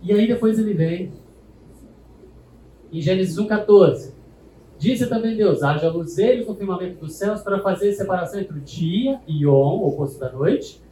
[0.04, 1.14] E aí depois ele vem
[2.92, 4.12] em Gênesis 1,14.
[4.78, 9.22] Disse também Deus: haja luzeiros no firmamento dos céus para fazer separação entre o dia,
[9.26, 10.84] Ion, o oposto da noite,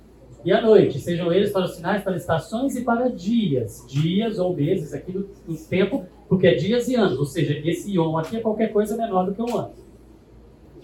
[0.45, 1.01] e a noite.
[1.01, 3.85] Sejam eles para os sinais, para estações e para dias.
[3.89, 7.19] Dias ou meses, aqui no, no tempo, porque é dias e anos.
[7.19, 9.82] Ou seja, esse Ion aqui é qualquer coisa menor do que um ano.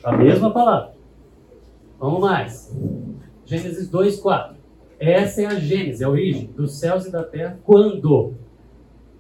[0.04, 0.94] A mesma palavra.
[2.00, 2.74] Vamos mais.
[3.46, 4.56] Gênesis 2, 4.
[4.98, 7.60] Essa é a Gênesis, é a origem dos céus e da terra.
[7.66, 8.34] Quando?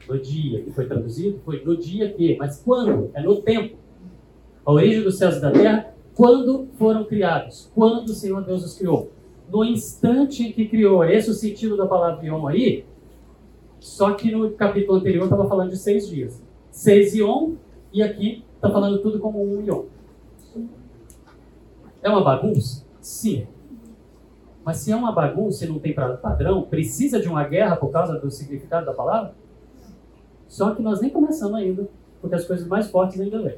[0.07, 2.37] No dia que foi traduzido, foi no dia que.
[2.37, 3.11] Mas quando?
[3.13, 3.77] É no tempo.
[4.65, 7.69] A origem dos céus e da terra, quando foram criados.
[7.75, 9.11] Quando o Senhor Deus os criou.
[9.51, 11.03] No instante em que criou.
[11.03, 12.85] Esse é o sentido da palavra Yom aí.
[13.79, 16.41] Só que no capítulo anterior estava falando de seis dias.
[16.71, 17.55] Seis Yom,
[17.91, 19.85] e aqui está falando tudo como um Yom.
[22.01, 22.85] É uma bagunça?
[23.01, 23.47] Sim.
[24.63, 28.19] Mas se é uma bagunça e não tem padrão, precisa de uma guerra por causa
[28.19, 29.33] do significado da palavra?
[30.47, 31.87] Só que nós nem começamos ainda,
[32.21, 33.57] porque as coisas mais fortes ainda vêm.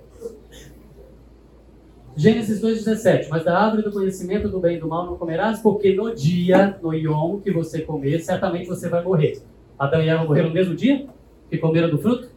[2.15, 3.27] Gênesis 2,17.
[3.29, 6.77] Mas da árvore do conhecimento do bem e do mal não comerás, porque no dia,
[6.81, 9.41] no Yom, que você comer, certamente você vai morrer.
[9.79, 11.07] Adão e Eva morreram no mesmo dia
[11.49, 12.29] que comeram do fruto?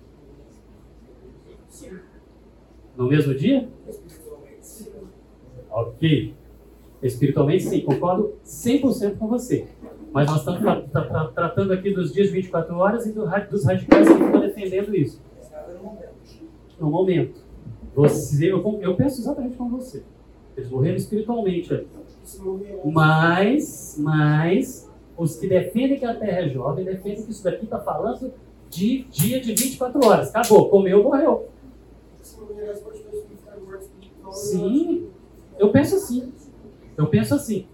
[2.97, 3.69] No mesmo dia?
[5.75, 6.33] Ok.
[7.03, 9.67] Espiritualmente, sim, concordo 100% com você.
[10.13, 13.65] Mas nós estamos tra tra tra tratando aqui dos dias 24 horas e do, dos
[13.65, 15.21] radicais que estão defendendo isso.
[16.79, 17.43] No momento.
[17.97, 20.05] Você, eu, eu penso exatamente como você.
[20.57, 21.89] Eles morreram espiritualmente ali.
[22.85, 27.81] Mas, mas, os que defendem que a Terra é jovem, defendem que isso daqui está
[27.81, 28.33] falando
[28.71, 30.35] de dia de 24 horas.
[30.35, 31.49] Acabou, comeu, morreu.
[34.31, 35.09] Sim,
[35.59, 36.33] eu penso assim.
[36.97, 37.67] Eu penso assim.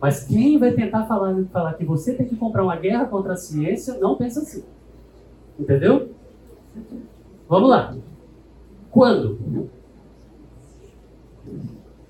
[0.00, 3.36] Mas quem vai tentar falar, falar que você tem que comprar uma guerra contra a
[3.36, 4.62] ciência, não pensa assim.
[5.58, 6.10] Entendeu?
[7.48, 7.96] Vamos lá.
[8.90, 9.70] Quando?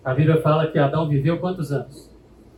[0.05, 2.11] A Bíblia fala que Adão viveu quantos anos?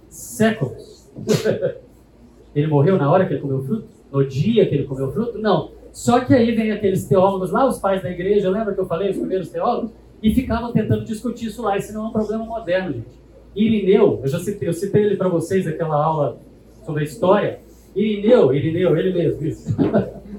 [0.08, 1.11] Séculos.
[2.54, 3.88] ele morreu na hora que ele comeu fruto?
[4.11, 5.38] No dia que ele comeu fruto?
[5.38, 5.70] Não.
[5.92, 9.11] Só que aí vem aqueles teólogos lá, os pais da igreja, lembra que eu falei,
[9.11, 9.90] os primeiros teólogos?
[10.22, 11.76] E ficavam tentando discutir isso lá.
[11.76, 13.18] Isso não é um problema moderno, gente.
[13.54, 16.38] Irineu, eu já citei, eu citei ele para vocês naquela aula
[16.85, 17.61] sobre a história.
[17.94, 19.76] Irineu, Irineu, ele mesmo, isso.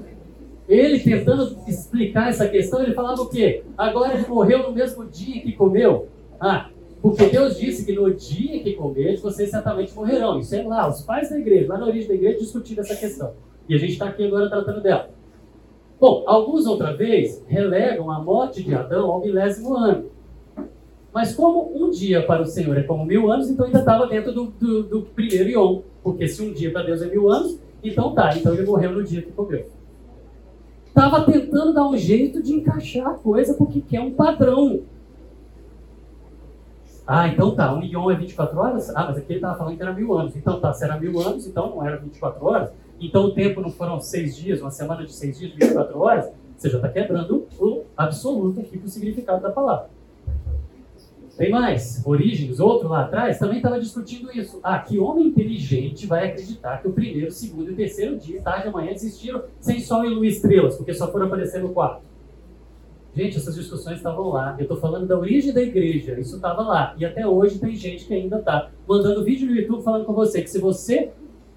[0.68, 3.62] ele tentando explicar essa questão, ele falava o quê?
[3.76, 6.08] Agora ele morreu no mesmo dia que comeu.
[6.40, 6.70] Ah,
[7.02, 10.38] porque Deus disse que no dia que comer, vocês certamente morrerão.
[10.38, 13.32] Isso é lá, os pais da igreja, lá na origem da igreja, discutindo essa questão.
[13.68, 15.10] E a gente está aqui agora tratando dela.
[16.00, 20.06] Bom, alguns outra vez relegam a morte de Adão ao milésimo ano.
[21.12, 24.32] Mas como um dia para o Senhor é como mil anos, então ainda estava dentro
[24.32, 25.82] do, do, do, primeiro Ion.
[26.02, 29.04] Porque se um dia para Deus é mil anos, então tá, então ele morreu no
[29.04, 29.68] dia que comeu.
[30.86, 34.80] Estava tentando dar um jeito de encaixar a coisa porque quer um padrão.
[37.06, 38.88] Ah, então tá, um Ion é 24 horas?
[38.96, 40.34] Ah, mas aqui ele estava falando que era mil anos.
[40.34, 42.70] Então tá, se era mil anos, então não era 24 horas.
[43.00, 46.30] Então o tempo não foram seis dias, uma semana de seis dias, 24 horas.
[46.56, 49.88] Você já está quebrando o absoluto aqui para o significado da palavra.
[51.40, 52.02] Tem mais.
[52.04, 54.60] Origens, outro lá atrás, também estava discutindo isso.
[54.62, 58.70] Ah, que homem inteligente vai acreditar que o primeiro, segundo e terceiro dia, tarde e
[58.70, 62.02] manhã, existiram sem sol e lua e estrelas, porque só foram aparecer no quarto.
[63.16, 64.54] Gente, essas discussões estavam lá.
[64.58, 66.20] Eu estou falando da origem da igreja.
[66.20, 66.94] Isso estava lá.
[66.98, 70.42] E até hoje tem gente que ainda está mandando vídeo no YouTube falando com você
[70.42, 71.10] que se você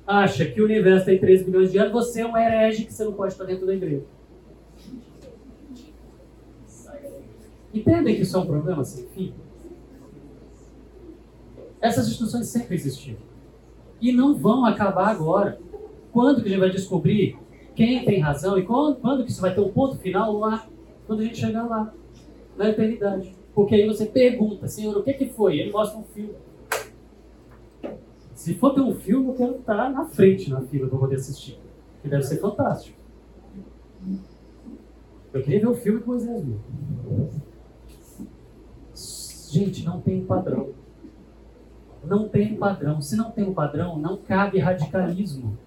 [0.05, 3.03] acha que o universo tem 3 bilhões de anos, você é um herege que você
[3.03, 4.03] não pode estar dentro da igreja.
[7.73, 9.33] Entendem que isso é um problema sem fim?
[11.81, 13.19] Essas discussões sempre existiram.
[13.99, 15.59] E não vão acabar agora.
[16.11, 17.37] Quando que a gente vai descobrir
[17.75, 20.67] quem tem razão e quando, quando que isso vai ter um ponto final lá?
[21.07, 21.91] Quando a gente chegar lá,
[22.55, 23.35] na eternidade.
[23.53, 25.59] Porque aí você pergunta, Senhor, o que, que foi?
[25.59, 26.35] Ele mostra um filme.
[28.33, 31.59] Se for ter um filme, eu quero estar na frente na fila para poder assistir.
[32.01, 32.97] Que deve ser fantástico.
[35.33, 36.59] Eu queria ver o filme com Moisés viu.
[39.49, 40.69] Gente, não tem padrão.
[42.03, 43.01] Não tem padrão.
[43.01, 45.57] Se não tem um padrão, não cabe radicalismo.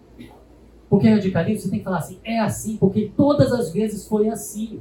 [0.89, 4.81] Porque radicalismo você tem que falar assim, é assim, porque todas as vezes foi assim.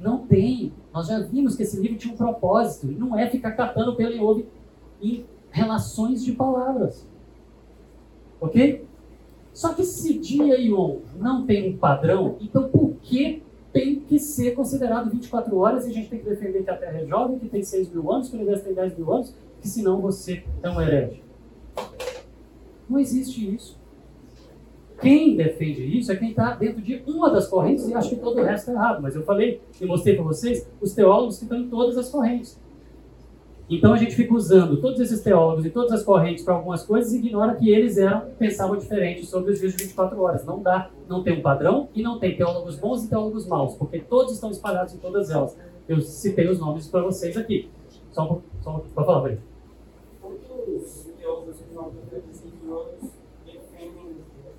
[0.00, 0.72] Não tem.
[0.92, 2.90] Nós já vimos que esse livro tinha um propósito.
[2.90, 4.46] E não é ficar catando pelo e ouve
[5.00, 5.24] em
[5.56, 7.06] relações de palavras.
[8.38, 8.84] Ok?
[9.54, 13.42] Só que se dia e on não tem um padrão, então por que
[13.72, 16.98] tem que ser considerado 24 horas e a gente tem que defender que a Terra
[16.98, 19.68] é jovem, que tem 6 mil anos, que o universo tem 10 mil anos, que
[19.68, 21.22] senão você é um herege?
[22.88, 23.78] Não existe isso.
[25.00, 28.40] Quem defende isso é quem está dentro de uma das correntes e acha que todo
[28.40, 29.02] o resto está errado.
[29.02, 32.58] Mas eu falei e mostrei para vocês os teólogos que estão em todas as correntes.
[33.68, 37.12] Então a gente fica usando todos esses teólogos e todas as correntes para algumas coisas
[37.12, 40.44] e ignora que eles eram pensavam diferente sobre os dias de 24 horas.
[40.44, 43.98] Não dá, não tem um padrão e não tem teólogos bons e teólogos maus, porque
[43.98, 45.58] todos estão espalhados em todas elas.
[45.88, 47.68] Eu citei os nomes para vocês aqui.
[48.12, 49.40] Só, só para falar, Maria.
[50.20, 53.10] Quantos teólogos que não anos
[53.44, 54.16] defendem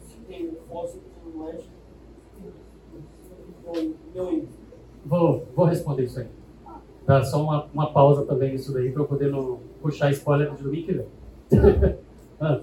[0.09, 1.01] que tem fóssil
[1.33, 1.69] no leste?
[5.05, 6.36] Vou, vou responder isso aí.
[7.07, 10.61] Dá só uma, uma pausa também nisso daí para eu poder não puxar spoiler do
[10.61, 11.05] domingo que vem.
[12.41, 12.59] ah.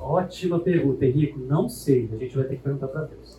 [0.00, 1.38] Ótima pergunta, Henrico.
[1.38, 3.38] Não sei, a gente vai ter que perguntar para Deus.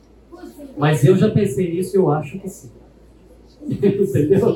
[0.78, 2.72] Mas eu já pensei nisso e eu acho que sim.
[3.62, 4.56] Entendeu?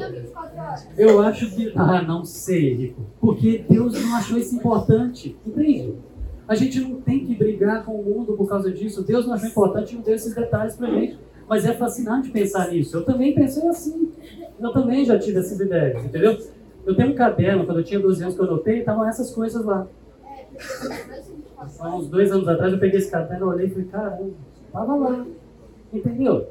[0.98, 1.74] Eu acho que.
[1.76, 3.02] Ah, não sei, Henrico.
[3.20, 5.36] Porque Deus não achou isso importante.
[5.46, 5.96] Entende?
[6.48, 9.04] A gente não tem que brigar com o mundo por causa disso.
[9.04, 11.20] Deus não achou importante e não deu esses detalhes pra gente.
[11.50, 12.96] Mas é fascinante pensar nisso.
[12.96, 14.12] Eu também pensei assim.
[14.60, 16.38] Eu também já tive essas ideias, entendeu?
[16.86, 19.66] Eu tenho um caderno, quando eu tinha 12 anos que eu anotei, estavam essas coisas
[19.66, 19.88] lá.
[21.80, 24.32] Há uns dois anos atrás eu peguei esse caderno, olhei e falei, caramba,
[24.68, 25.26] estava lá.
[25.92, 26.48] Entendeu?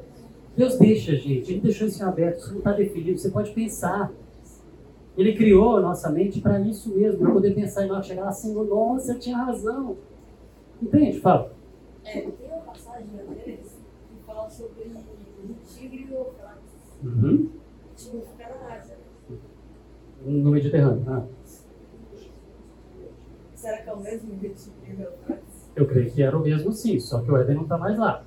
[0.57, 1.51] Deus deixa, gente.
[1.51, 2.39] Ele deixou isso em aberto.
[2.39, 3.17] Isso não está definido.
[3.17, 4.11] Você pode pensar.
[5.17, 8.31] Ele criou a nossa mente para isso mesmo, para poder pensar e nós chegar lá,
[8.31, 9.97] Senhor, nossa, eu tinha razão.
[10.81, 11.19] Entende?
[11.19, 11.51] Fala.
[12.05, 13.07] É, tem uma passagem
[13.45, 13.58] vezes
[14.49, 16.33] fala sobre o tigre e o.
[17.03, 17.49] Uhum.
[17.95, 18.97] Tigre fica na Ásia.
[20.25, 21.03] No Mediterrâneo.
[21.07, 21.23] Ah.
[23.53, 25.39] Será que é o mesmo tigre e o?
[25.75, 28.23] Eu creio que era o mesmo sim, só que o Éden não está mais lá.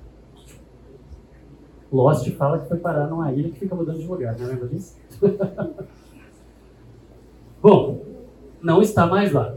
[1.91, 4.97] Lost fala que foi parar numa ilha que fica mudando de lugar, não lembra disso?
[7.61, 8.03] Bom,
[8.61, 9.55] não está mais lá.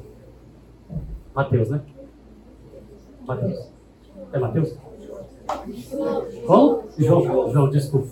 [1.34, 1.80] Mateus, né?
[3.26, 3.72] Mateus.
[4.32, 4.76] É Mateus?
[6.46, 6.84] Como?
[6.98, 8.08] João, João, desculpa.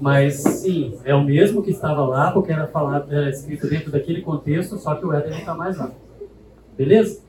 [0.00, 4.22] Mas sim, é o mesmo que estava lá, porque era falado, era escrito dentro daquele
[4.22, 5.92] contexto, só que o Éden não está mais lá.
[6.76, 7.20] Beleza?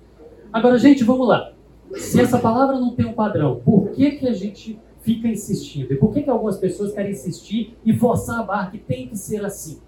[0.52, 1.54] Agora, gente, vamos lá.
[1.94, 5.94] Se essa palavra não tem um padrão, por que, que a gente fica insistindo?
[5.94, 9.18] E por que, que algumas pessoas querem insistir e forçar a barra que tem que
[9.18, 9.80] ser assim?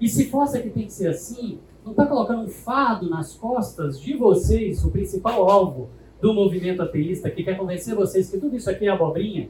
[0.00, 3.98] E se força que tem que ser assim, não está colocando um fardo nas costas
[4.00, 5.88] de vocês, o principal alvo,
[6.20, 9.48] do movimento ateísta que quer convencer vocês que tudo isso aqui é abobrinha,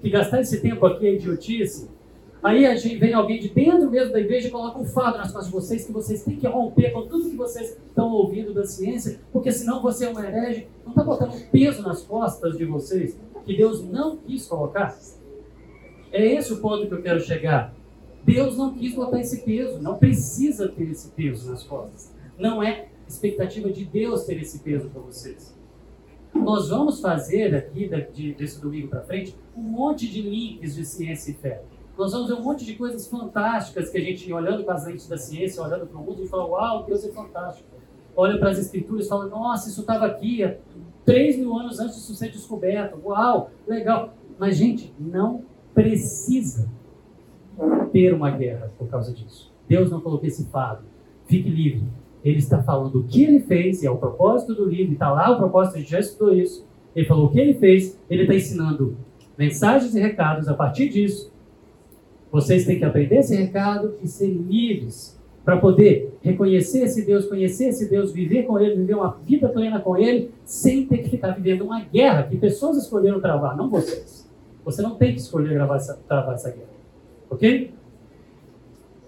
[0.00, 1.90] que gastar esse tempo aqui é idiotice.
[2.42, 5.32] Aí a gente, vem alguém de dentro mesmo da igreja e coloca um fardo nas
[5.32, 8.64] costas de vocês, que vocês têm que romper com tudo que vocês estão ouvindo da
[8.64, 10.68] ciência, porque senão você é um herege.
[10.84, 14.96] Não está botando um peso nas costas de vocês que Deus não quis colocar?
[16.12, 17.74] É esse o ponto que eu quero chegar.
[18.24, 22.12] Deus não quis botar esse peso, não precisa ter esse peso nas costas.
[22.38, 25.54] Não é expectativa de Deus ter esse peso para vocês.
[26.34, 27.88] Nós vamos fazer aqui,
[28.36, 31.62] desse domingo para frente, um monte de links de ciência e fé.
[31.96, 35.08] Nós vamos ver um monte de coisas fantásticas que a gente, olhando para as lentes
[35.08, 37.68] da ciência, olhando para o mundo, e fala: Uau, Deus é fantástico.
[38.16, 40.56] Olha para as escrituras e fala: Nossa, isso estava aqui há
[41.04, 43.00] 3 mil anos antes disso ser descoberto.
[43.04, 44.12] Uau, legal.
[44.38, 46.68] Mas, gente, não precisa
[47.92, 49.52] ter uma guerra por causa disso.
[49.68, 50.84] Deus não colocou esse fardo.
[51.26, 51.84] Fique livre
[52.24, 55.30] ele está falando o que ele fez, e é o propósito do livro, está lá
[55.30, 56.66] o propósito, a gente já estudou isso.
[56.96, 58.96] Ele falou o que ele fez, ele está ensinando
[59.36, 61.30] mensagens e recados a partir disso.
[62.32, 67.66] Vocês têm que aprender esse recado e ser livres para poder reconhecer esse Deus, conhecer
[67.66, 71.32] esse Deus, viver com ele, viver uma vida plena com ele, sem ter que ficar
[71.32, 74.26] vivendo uma guerra que pessoas escolheram travar, não vocês.
[74.64, 76.70] Você não tem que escolher travar essa, travar essa guerra.
[77.28, 77.74] Ok?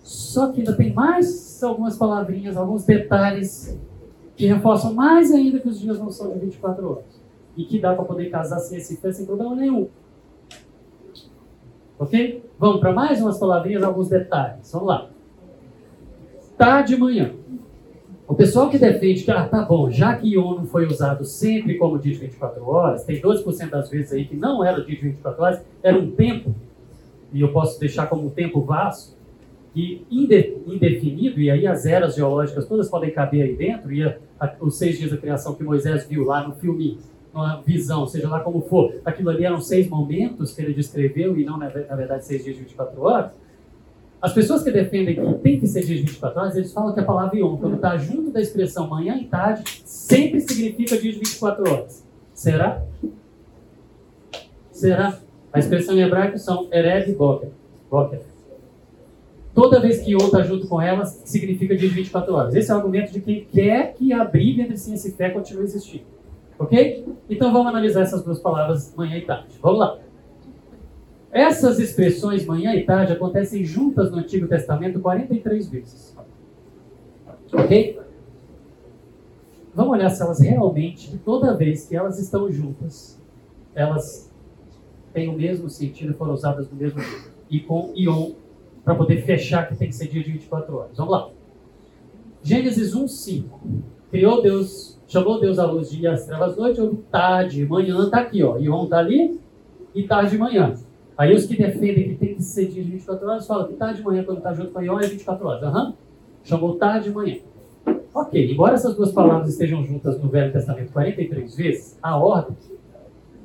[0.02, 3.78] Só que ainda tem mais algumas palavrinhas, alguns detalhes
[4.36, 7.04] que reforçam mais ainda que os dias não são de 24 horas.
[7.56, 9.88] E que dá para poder casar sem esse fé sem problema nenhum.
[11.98, 12.44] Ok?
[12.58, 14.70] Vamos para mais umas palavrinhas, alguns detalhes.
[14.70, 15.10] Vamos lá.
[16.58, 17.32] Tá de manhã.
[18.28, 21.98] O pessoal que defende que, ah, tá bom, já que não foi usado sempre como
[21.98, 25.42] dia de 24 horas, tem 12% das vezes aí que não era dia de 24
[25.42, 26.52] horas, era um tempo,
[27.32, 29.15] e eu posso deixar como um tempo vasto,
[29.76, 34.54] e indefinido, e aí as eras geológicas todas podem caber aí dentro, e a, a,
[34.58, 36.98] os seis dias da criação que Moisés viu lá no filme
[37.30, 41.44] numa visão, seja lá como for, aquilo ali eram seis momentos que ele descreveu e
[41.44, 43.32] não, na verdade, seis dias de 24 horas,
[44.22, 47.00] as pessoas que defendem que tem que ser dias de 24 horas, eles falam que
[47.00, 51.20] a palavra Yom, quando está junto da expressão manhã e tarde, sempre significa dias de
[51.20, 52.02] 24 horas.
[52.32, 52.82] Será?
[54.72, 55.18] Será?
[55.52, 57.50] A expressão em hebraico são Erev e Boker.
[57.90, 58.35] Boker.
[59.56, 62.54] Toda vez que Yom está junto com elas, significa dias de 24 horas.
[62.54, 65.64] Esse é o argumento de quem quer que a briga entre ciência e fé continue
[65.64, 66.04] existindo.
[66.58, 67.06] Ok?
[67.30, 69.58] Então vamos analisar essas duas palavras manhã e tarde.
[69.62, 69.98] Vamos lá.
[71.32, 76.14] Essas expressões manhã e tarde acontecem juntas no Antigo Testamento 43 vezes.
[77.50, 77.98] Ok?
[79.74, 83.18] Vamos olhar se elas realmente, toda vez que elas estão juntas,
[83.74, 84.30] elas
[85.14, 87.30] têm o mesmo sentido, foram usadas do mesmo jeito.
[87.48, 88.32] E com ion,
[88.86, 90.96] para poder fechar que tem que ser dia de 24 horas.
[90.96, 91.28] Vamos lá.
[92.40, 93.60] Gênesis 1, 5.
[94.12, 98.44] Criou Deus, chamou Deus à luz dia, às trevas, noite, ou tarde, manhã, está aqui,
[98.44, 98.56] ó.
[98.56, 99.40] Ion está ali
[99.92, 100.72] e tarde, manhã.
[101.18, 103.98] Aí os que defendem que tem que ser dia de 24 horas falam que tarde
[103.98, 105.62] de manhã, quando está junto com Ion, é 24 horas.
[105.64, 105.92] Uhum.
[106.44, 107.38] Chamou tarde de manhã.
[108.14, 112.56] Ok, embora essas duas palavras estejam juntas no Velho Testamento 43 vezes, a ordem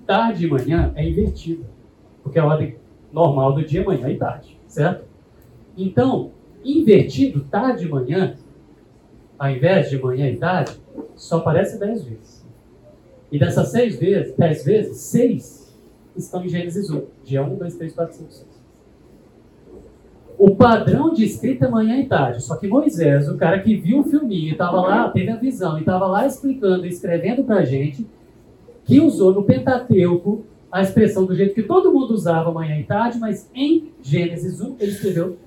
[0.06, 1.66] tarde e manhã é invertida.
[2.22, 2.76] Porque a ordem
[3.12, 5.10] normal do dia é manhã e tarde, certo?
[5.78, 6.32] Então,
[6.63, 8.36] invertido, tarde e manhã,
[9.38, 10.74] ao invés de manhã e tarde,
[11.15, 12.45] só aparece 10 vezes.
[13.32, 15.78] E dessas seis vezes, 10 vezes, seis
[16.15, 18.61] estão em Gênesis 1, dia 1, 2, 3, 4, 5, 6.
[20.38, 22.41] O padrão de escrita é manhã e tarde.
[22.41, 25.82] Só que Moisés, o cara que viu o filminho, estava lá, teve a visão, e
[25.82, 28.05] estava lá explicando, escrevendo para a gente,
[28.84, 33.19] que usou no Pentateuco a expressão do jeito que todo mundo usava manhã e tarde,
[33.19, 35.38] mas em Gênesis 1 ele escreveu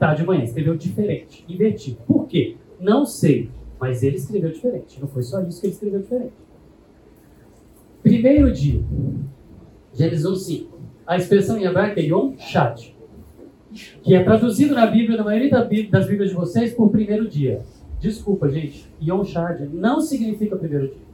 [0.00, 1.98] tarde e manhã, escreveu diferente, invertido.
[2.06, 2.56] Por quê?
[2.80, 4.98] Não sei, mas ele escreveu diferente.
[4.98, 6.32] Não foi só isso que ele escreveu diferente.
[8.02, 8.82] Primeiro dia,
[9.92, 10.80] Gênesis 1, 5.
[11.06, 12.96] A expressão em hebraico é Yom Shat,
[14.02, 17.60] que é traduzido na Bíblia, na maioria das Bíblias de vocês, por primeiro dia.
[18.00, 18.90] Desculpa, gente.
[19.02, 21.10] Yom Shad não significa primeiro dia.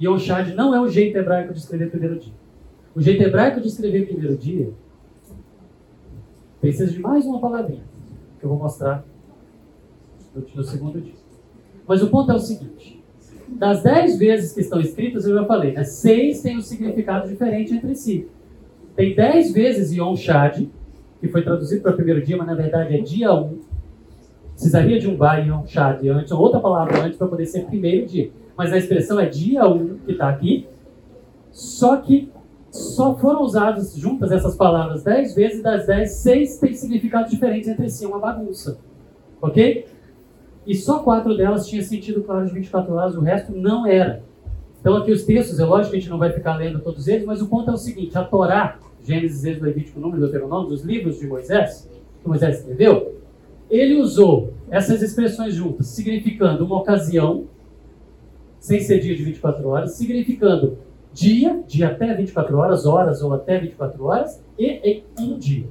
[0.00, 2.32] Yom Shad não é o jeito hebraico de escrever primeiro dia.
[2.94, 4.72] O jeito hebraico de escrever primeiro dia
[6.64, 7.82] precisa de mais uma palavrinha,
[8.38, 9.04] que eu vou mostrar
[10.34, 11.12] no, no segundo dia.
[11.86, 13.02] Mas o ponto é o seguinte:
[13.48, 15.84] das dez vezes que estão escritas, eu já falei, né?
[15.84, 18.26] seis têm um significado diferente entre si.
[18.96, 20.66] Tem dez vezes Yom Shad,
[21.20, 23.58] que foi traduzido para o primeiro dia, mas na verdade é dia um.
[24.52, 28.06] Precisaria de um bar Yom Shad antes, ou outra palavra antes, para poder ser primeiro
[28.06, 28.30] dia.
[28.56, 30.66] Mas a expressão é dia um, que está aqui.
[31.50, 32.30] Só que
[32.74, 37.88] só foram usadas juntas essas palavras dez vezes, das dez, seis têm significados diferentes entre
[37.88, 38.78] si, é uma bagunça.
[39.40, 39.86] Ok?
[40.66, 44.24] E só quatro delas tinham sentido claro de 24 horas, o resto não era.
[44.80, 47.24] Então aqui os textos, é lógico que a gente não vai ficar lendo todos eles,
[47.24, 51.20] mas o ponto é o seguinte, a Torá, Gênesis, Êxodo, Levítico, Número, Deuteronômio, os livros
[51.20, 51.88] de Moisés,
[52.20, 53.20] que Moisés escreveu,
[53.70, 57.44] ele usou essas expressões juntas, significando uma ocasião,
[58.58, 60.76] sem ser dia de 24 horas, significando
[61.14, 65.66] dia, de até 24 horas, horas ou até 24 horas, e em um dia.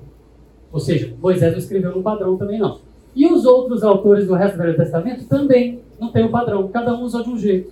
[0.72, 2.80] Ou seja, Moisés não escreveu no padrão também não.
[3.14, 6.96] E os outros autores do resto do Velho Testamento também não tem um padrão, cada
[6.96, 7.72] um usou de um jeito.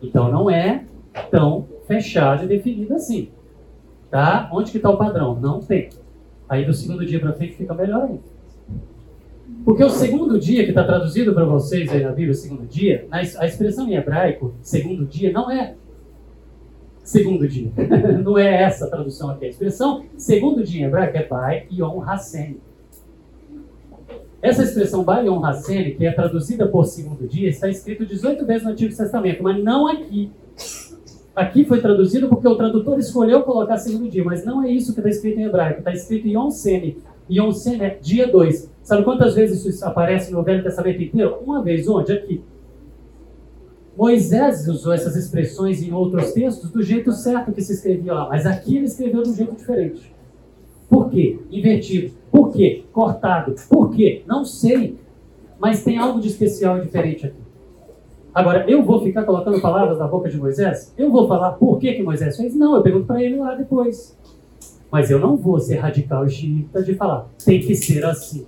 [0.00, 0.84] Então não é
[1.30, 3.28] tão fechado e definido assim.
[4.10, 4.48] Tá?
[4.52, 5.38] Onde que está o padrão?
[5.38, 5.90] Não tem.
[6.48, 8.36] Aí do segundo dia para frente fica melhor ainda.
[9.64, 13.46] Porque o segundo dia, que está traduzido para vocês aí na Bíblia, segundo dia, a
[13.46, 15.74] expressão em hebraico, segundo dia, não é
[17.06, 17.70] segundo dia.
[18.22, 19.46] não é essa a tradução aqui.
[19.46, 22.58] A expressão segundo dia em hebraico é Bai Yom Hasen.
[24.42, 28.70] Essa expressão Balion Hassene, que é traduzida por segundo dia, está escrito 18 vezes no
[28.70, 30.30] Antigo Testamento, mas não aqui.
[31.34, 35.00] Aqui foi traduzido porque o tradutor escolheu colocar segundo dia, mas não é isso que
[35.00, 35.80] está escrito em hebraico.
[35.80, 36.98] Está escrito Yom Sene.
[37.30, 38.70] Yom Sene é dia 2.
[38.82, 41.38] Sabe quantas vezes isso aparece no Velho Testamento inteiro?
[41.44, 41.88] Uma vez.
[41.88, 42.12] Onde?
[42.12, 42.42] Aqui.
[43.96, 48.44] Moisés usou essas expressões em outros textos do jeito certo que se escrevia lá, mas
[48.44, 50.14] aqui ele escreveu de um jeito diferente.
[50.88, 51.40] Por quê?
[51.50, 52.14] Invertido.
[52.30, 52.84] Por quê?
[52.92, 53.54] Cortado.
[53.68, 54.22] Por quê?
[54.26, 54.98] Não sei.
[55.58, 57.46] Mas tem algo de especial e diferente aqui.
[58.34, 60.92] Agora, eu vou ficar colocando palavras na boca de Moisés?
[60.98, 62.54] Eu vou falar por que, que Moisés fez?
[62.54, 64.14] Não, eu pergunto para ele lá depois.
[64.90, 68.46] Mas eu não vou ser radical e xiita de falar, tem que ser assim.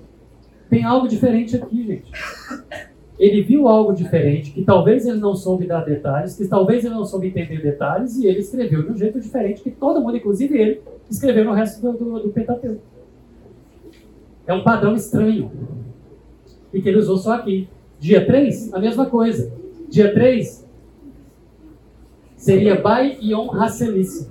[0.68, 2.12] Tem algo diferente aqui, gente.
[3.18, 7.04] Ele viu algo diferente, que talvez ele não soube dar detalhes, que talvez ele não
[7.04, 10.80] soube entender detalhes, e ele escreveu de um jeito diferente que todo mundo, inclusive ele,
[11.10, 12.80] escreveu no resto do, do, do Pentateuco.
[14.46, 15.50] É um padrão estranho.
[16.72, 17.68] E que ele usou só aqui.
[17.98, 19.52] Dia 3, a mesma coisa.
[19.90, 20.68] Dia 3,
[22.38, 24.30] Seria Bai Yom Haselice,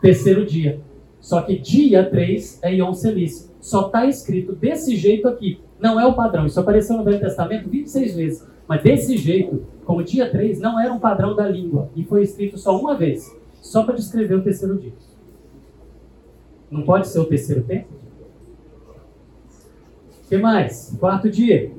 [0.00, 0.80] terceiro dia.
[1.20, 3.50] Só que dia 3 é Yom Selice.
[3.60, 5.60] Só está escrito desse jeito aqui.
[5.82, 6.46] Não é o padrão.
[6.46, 8.46] Isso apareceu no Velho Testamento 26 vezes.
[8.68, 11.90] Mas desse jeito, como dia 3, não era um padrão da língua.
[11.96, 13.36] E foi escrito só uma vez.
[13.60, 14.92] Só para descrever o terceiro dia.
[16.70, 17.88] Não pode ser o terceiro tempo?
[20.24, 20.96] O que mais?
[21.00, 21.72] Quarto dia.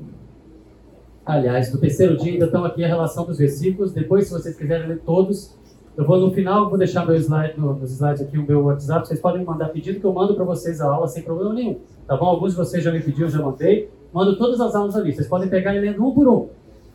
[1.26, 3.94] Aliás, no terceiro dia ainda estão aqui a relação dos versículos.
[3.94, 5.58] Depois, se vocês quiserem ler todos,
[5.96, 9.08] eu vou no final, vou deixar meu slide, no, nos slides aqui o meu WhatsApp.
[9.08, 11.80] Vocês podem mandar pedido que eu mando para vocês a aula sem problema nenhum.
[12.08, 12.26] Tá bom?
[12.26, 13.90] Alguns de vocês já me pediram, já mandei.
[14.12, 15.14] Mando todas as aulas ali.
[15.14, 16.50] Vocês podem pegar e lendo um por um.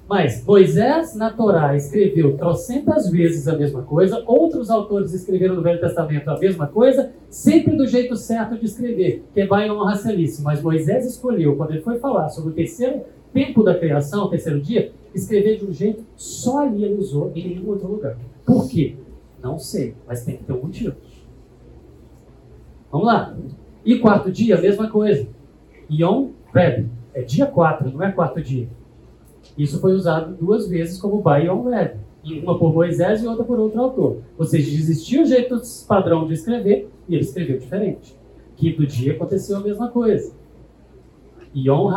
[0.08, 5.78] Mas Moisés na Torá escreveu trocentas vezes a mesma coisa, outros autores escreveram no Velho
[5.78, 10.46] Testamento a mesma coisa, sempre do jeito certo de escrever, que é Baion Racelíssimo.
[10.46, 13.02] Mas Moisés escolheu, quando ele foi falar sobre o terceiro
[13.32, 17.68] tempo da criação, terceiro dia, escrever de um jeito só ali ele usou, em nenhum
[17.68, 18.16] outro lugar.
[18.44, 18.96] Por quê?
[19.42, 20.96] Não sei, mas tem que ter um motivo.
[22.90, 23.36] Vamos lá.
[23.84, 25.26] E quarto dia, mesma coisa.
[25.90, 26.86] Yom Reb.
[27.14, 28.68] É dia 4, não é quarto dia.
[29.56, 31.94] Isso foi usado duas vezes como Bayon Red,
[32.42, 34.18] uma por Moisés e outra por outro autor.
[34.38, 38.16] Ou seja, existia o jeito padrão de escrever e ele escreveu diferente.
[38.56, 40.32] Quinto dia aconteceu a mesma coisa.
[41.66, 41.90] Yom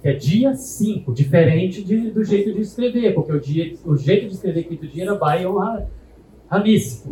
[0.00, 4.26] que é dia 5, diferente de, do jeito de escrever, porque o, dia, o jeito
[4.28, 5.56] de escrever quinto dia era Bayon
[6.50, 7.06] Hanis.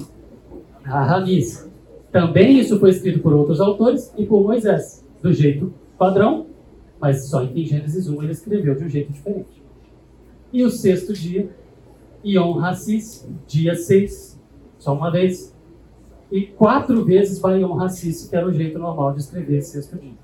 [0.85, 1.69] Hanis.
[2.13, 6.47] Também isso foi escrito por outros autores e por Moisés, do jeito padrão,
[7.01, 9.63] mas só em Gênesis 1 ele escreveu de um jeito diferente.
[10.53, 11.49] E o sexto dia,
[12.25, 12.61] Yom
[13.47, 14.41] dia 6,
[14.79, 15.55] só uma vez.
[16.31, 20.20] E quatro vezes Yom Hassis, que era o jeito normal de escrever sexto dia.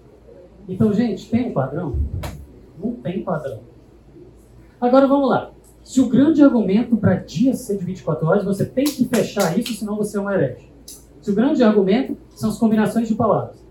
[0.69, 1.97] Então, gente, tem um padrão?
[2.83, 3.61] Não tem padrão.
[4.81, 5.53] Agora vamos lá.
[5.83, 9.73] Se o grande argumento para dia ser de 24 horas, você tem que fechar isso,
[9.75, 10.69] senão você é um herege.
[11.23, 13.64] Se o grande argumento são as combinações de palavras.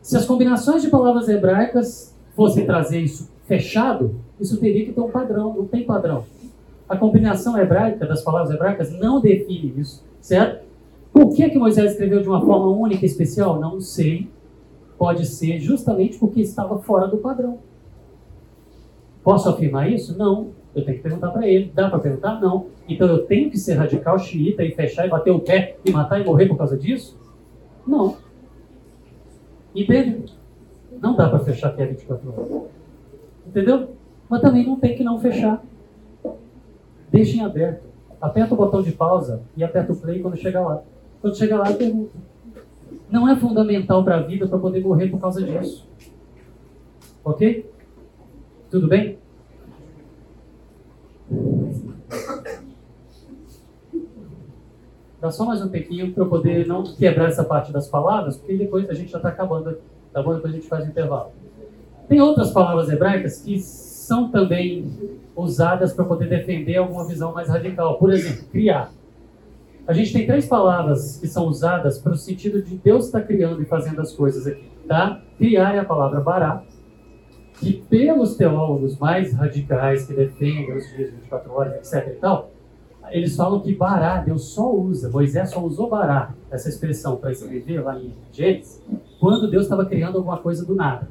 [0.00, 5.10] Se as combinações de palavras hebraicas fossem trazer isso fechado, isso teria que ter um
[5.10, 6.24] padrão, não tem padrão.
[6.88, 10.64] A combinação hebraica, das palavras hebraicas, não define isso, certo?
[11.12, 13.60] Por que, que Moisés escreveu de uma forma única e especial?
[13.60, 14.28] Não sei.
[15.00, 17.58] Pode ser justamente porque estava fora do padrão.
[19.24, 20.18] Posso afirmar isso?
[20.18, 20.50] Não.
[20.74, 21.72] Eu tenho que perguntar para ele.
[21.74, 22.38] Dá para perguntar?
[22.38, 22.66] Não.
[22.86, 26.20] Então eu tenho que ser radical xiita e fechar e bater o pé e matar
[26.20, 27.18] e morrer por causa disso?
[27.86, 28.18] Não.
[29.74, 30.34] Entende?
[31.00, 32.68] Não dá para fechar até 24 horas.
[33.46, 33.88] Entendeu?
[34.28, 35.64] Mas também não tem que não fechar.
[37.10, 37.88] Deixem aberto.
[38.20, 40.82] Aperta o botão de pausa e aperta o play quando chegar lá.
[41.22, 42.12] Quando chegar lá, pergunta.
[43.10, 45.88] Não é fundamental para a vida para poder morrer por causa disso.
[47.24, 47.68] Ok?
[48.70, 49.18] Tudo bem?
[55.20, 58.56] Dá só mais um tempinho para eu poder não quebrar essa parte das palavras, porque
[58.56, 59.76] depois a gente já está acabando.
[60.12, 60.34] Tá bom?
[60.34, 61.32] Depois a gente faz o intervalo.
[62.08, 64.90] Tem outras palavras hebraicas que são também
[65.36, 67.98] usadas para poder defender alguma visão mais radical.
[67.98, 68.92] Por exemplo, criar.
[69.90, 73.26] A gente tem três palavras que são usadas para o sentido de Deus estar tá
[73.26, 74.70] criando e fazendo as coisas aqui.
[74.86, 75.20] Tá?
[75.36, 76.62] Criar é a palavra bará,
[77.54, 82.52] que pelos teólogos mais radicais que defendem os dias 24 horas, etc e tal,
[83.10, 87.80] eles falam que bará, Deus só usa, Moisés só usou bará, essa expressão, para escrever
[87.80, 88.80] lá em Gênesis,
[89.18, 91.08] quando Deus estava criando alguma coisa do nada.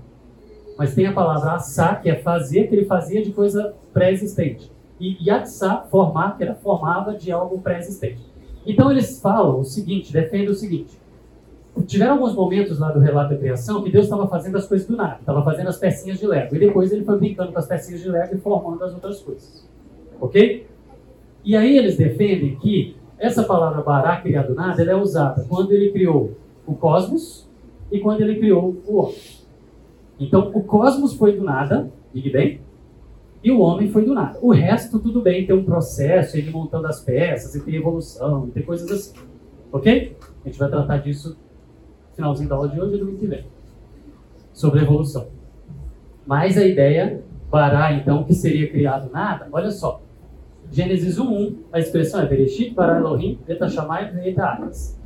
[0.78, 4.72] Mas tem a palavra assar, que é fazer, que ele fazia de coisa pré-existente.
[4.98, 8.29] E yatsá, formar, que era formava de algo pré-existente.
[8.70, 10.96] Então eles falam o seguinte, defendem o seguinte.
[11.88, 14.96] Tiveram alguns momentos lá do relato da criação que Deus estava fazendo as coisas do
[14.96, 16.56] nada, estava fazendo as pecinhas de Lego.
[16.56, 19.68] E depois ele foi brincando com as pecinhas de Lego e formando as outras coisas.
[20.22, 20.68] Ok?
[21.44, 25.72] E aí eles defendem que essa palavra bará, criar do nada, ela é usada quando
[25.72, 26.36] ele criou
[26.68, 27.48] o cosmos
[27.92, 29.18] e quando ele criou o homem.
[30.20, 32.62] Então, o cosmos foi do nada, Big Bang,
[33.44, 34.38] e o homem foi do nada.
[34.42, 38.52] O resto, tudo bem, tem um processo, ele montando as peças, e tem evolução, e
[38.52, 39.14] tem coisas assim.
[39.72, 40.18] Ok?
[40.44, 43.46] A gente vai tratar disso no finalzinho da aula de hoje e do que vem.
[44.52, 45.28] Sobre evolução.
[46.26, 50.02] Mas a ideia, Bará, então, que seria criado nada, olha só.
[50.72, 55.00] Gênesis 1.1, a expressão é Bereshit, Bará Elohim, Eta Shammai, Eta Ares.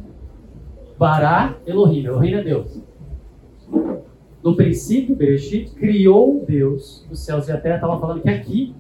[0.98, 2.82] Bará Elohim, Elohim é Deus.
[4.44, 7.76] No princípio, Bereshit, criou Deus os céus e a terra.
[7.76, 8.76] Estava falando que aqui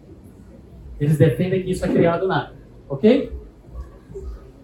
[0.99, 2.53] eles defendem que isso é criado nada.
[2.89, 3.32] Ok?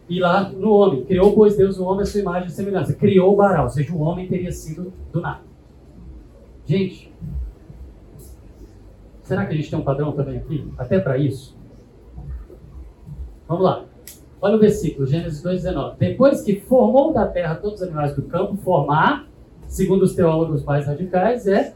[0.10, 2.93] E lá no homem, criou, pois Deus o homem a sua imagem e semelhança.
[2.93, 5.41] Criou o Bará, ou seja, o homem teria sido do nada.
[6.66, 7.14] Gente,
[9.22, 10.68] será que a gente tem um padrão também aqui?
[10.78, 11.56] Até para isso?
[13.47, 13.86] Vamos lá.
[14.41, 15.97] Olha o versículo, Gênesis 2,19.
[15.97, 19.29] Depois que formou da terra todos os animais do campo, formar,
[19.70, 21.74] segundo os teólogos mais radicais, é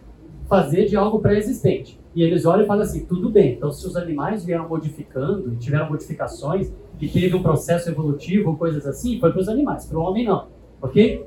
[0.49, 1.97] fazer de algo pré-existente.
[2.13, 5.89] E eles olham e falam assim: tudo bem, então se os animais vieram modificando, tiveram
[5.89, 10.25] modificações, e teve um processo evolutivo, coisas assim, foi para os animais, para o homem
[10.25, 10.47] não.
[10.81, 11.25] Ok?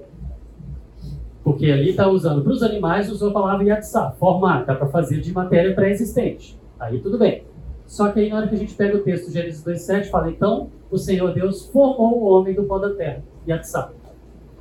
[1.43, 5.21] Porque ali está usando para os animais, usou a palavra yatsá, formar, dá para fazer
[5.21, 6.59] de matéria pré-existente.
[6.79, 7.45] Aí tudo bem.
[7.87, 10.31] Só que aí na hora que a gente pega o texto de Gênesis 2,7, fala,
[10.31, 13.93] então o Senhor Deus formou o homem do pó da terra, yatsá.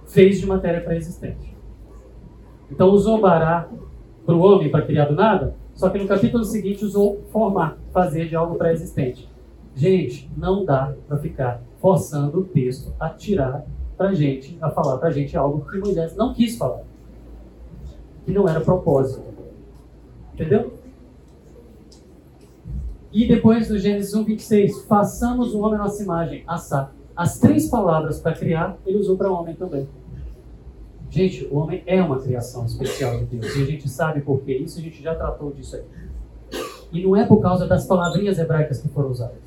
[0.06, 1.55] Fez de matéria pré-existente.
[2.72, 3.70] Então usou bará
[4.26, 8.28] para o homem para criar do nada, só que no capítulo seguinte usou formar, fazer
[8.28, 9.30] de algo pré-existente.
[9.76, 13.66] Gente, não dá para ficar forçando o texto a tirar
[13.98, 16.82] para gente, a falar para gente algo que Moisés não quis falar,
[18.26, 19.24] que não era propósito.
[20.34, 20.74] Entendeu?
[23.12, 26.94] E depois do Gênesis 1, 26, façamos o homem nossa imagem, assar.
[27.16, 29.88] As três palavras para criar, ele usou para homem também.
[31.10, 33.56] Gente, o homem é uma criação especial de Deus.
[33.56, 34.58] E a gente sabe por quê.
[34.58, 35.84] Isso a gente já tratou disso aí.
[36.92, 39.46] E não é por causa das palavrinhas hebraicas que foram usadas.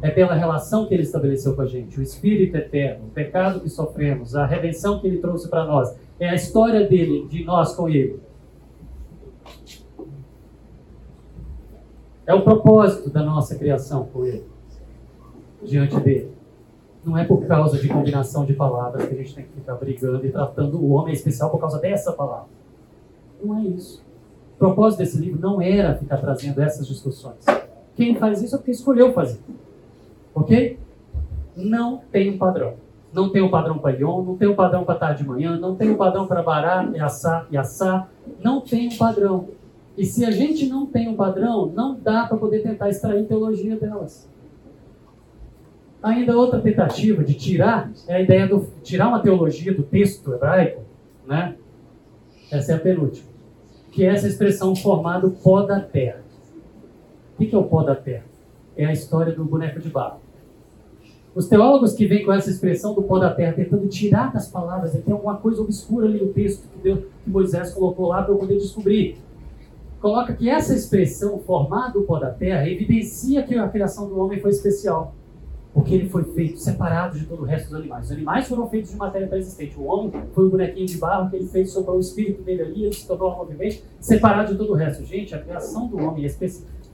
[0.00, 3.68] É pela relação que ele estabeleceu com a gente, o Espírito eterno, o pecado que
[3.68, 5.96] sofremos, a redenção que ele trouxe para nós.
[6.20, 8.20] É a história dele, de nós com ele.
[12.26, 14.44] É o propósito da nossa criação com ele,
[15.62, 16.37] diante dele.
[17.08, 20.26] Não é por causa de combinação de palavras que a gente tem que ficar brigando
[20.26, 22.48] e tratando o homem especial por causa dessa palavra.
[23.42, 24.04] Não é isso.
[24.56, 27.46] O propósito desse livro não era ficar trazendo essas discussões.
[27.96, 29.40] Quem faz isso é porque escolheu fazer.
[30.34, 30.78] Ok?
[31.56, 32.74] Não tem um padrão.
[33.10, 35.74] Não tem um padrão para Ion, não tem um padrão para tarde de manhã, não
[35.76, 38.06] tem um padrão para Bará e Assá e Assá.
[38.44, 39.48] Não tem um padrão.
[39.96, 43.76] E se a gente não tem um padrão, não dá para poder tentar extrair teologia
[43.76, 44.28] delas.
[46.02, 50.82] Ainda outra tentativa de tirar é a ideia de tirar uma teologia do texto hebraico,
[51.26, 51.56] né?
[52.50, 53.26] Essa é a penúltima.
[53.90, 56.22] Que é essa expressão formada pó da terra.
[57.38, 58.24] O que é o pó da terra?
[58.76, 60.20] É a história do boneco de barro.
[61.34, 64.92] Os teólogos que vêm com essa expressão do pó da terra, tentando tirar das palavras,
[64.92, 68.38] tem alguma coisa obscura ali no texto que, Deus, que Moisés colocou lá para eu
[68.38, 69.18] poder descobrir.
[70.00, 74.40] Coloca que essa expressão, formada do pó da terra, evidencia que a criação do homem
[74.40, 75.14] foi especial.
[75.74, 78.06] Porque ele foi feito separado de todo o resto dos animais.
[78.06, 79.78] Os animais foram feitos de matéria pré-existente.
[79.78, 82.84] O homem foi um bonequinho de barro que ele fez, sobrou o espírito dele ali,
[82.84, 85.04] ele se tornou alma vivente, separado de todo o resto.
[85.04, 86.26] Gente, a criação do homem,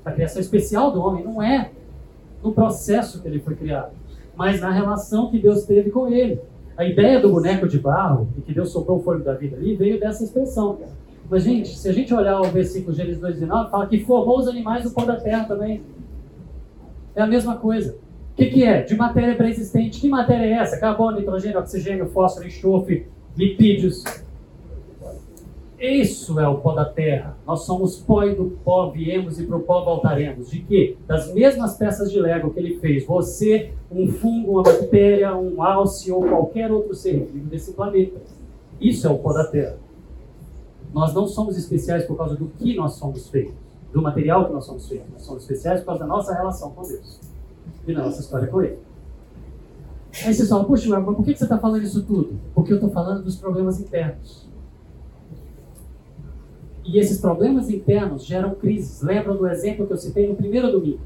[0.05, 1.71] a criação especial do homem, não é
[2.43, 3.93] no processo que ele foi criado
[4.37, 6.41] mas na relação que Deus teve com ele.
[6.77, 9.77] A ideia do boneco de barro, e que Deus soprou o fôlego da vida ali,
[9.77, 10.79] veio dessa expressão.
[11.31, 14.83] Mas, gente, se a gente olhar o versículo Gênesis 2,19, fala que formou os animais
[14.83, 15.83] do pó da terra também.
[17.15, 17.97] É a mesma coisa.
[18.35, 18.83] O que, que é?
[18.83, 20.01] De matéria pré-existente.
[20.01, 20.79] Que matéria é essa?
[20.79, 23.07] Carbono, nitrogênio, oxigênio, fósforo, enxofre,
[23.37, 24.03] lipídios,
[25.79, 27.37] isso é o pó da terra.
[27.47, 30.51] Nós somos pó e do pó viemos e para o pó voltaremos.
[30.51, 30.97] De quê?
[31.07, 33.05] Das mesmas peças de Lego que ele fez.
[33.05, 38.19] Você, um fungo, uma bactéria, um alce ou qualquer outro ser vivo desse planeta.
[38.81, 39.77] Isso é o pó da terra.
[40.93, 43.55] Nós não somos especiais por causa do que nós somos feitos,
[43.93, 45.09] do material que nós somos feitos.
[45.13, 47.34] Nós somos especiais por causa da nossa relação com Deus
[47.87, 48.79] e da nossa história com Ele.
[50.25, 52.39] Aí você fala, puxa, mas por que você está falando isso tudo?
[52.55, 54.49] Porque eu estou falando dos problemas internos.
[56.85, 59.03] E esses problemas internos geram crises.
[59.03, 61.01] Lembram do exemplo que eu citei no primeiro domingo?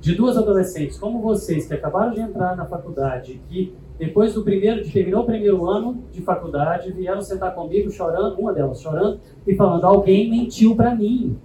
[0.00, 4.84] De duas adolescentes como vocês, que acabaram de entrar na faculdade, que depois do primeiro,
[4.84, 9.54] de terminou o primeiro ano de faculdade, vieram sentar comigo chorando, uma delas chorando, e
[9.56, 11.36] falando: alguém mentiu para mim.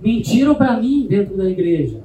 [0.00, 2.00] Mentiram para mim dentro da igreja.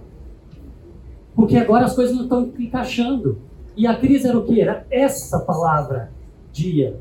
[1.36, 3.38] Porque agora as coisas não estão encaixando.
[3.76, 4.62] E a crise era o que?
[4.62, 6.12] Era essa palavra,
[6.52, 7.00] dia.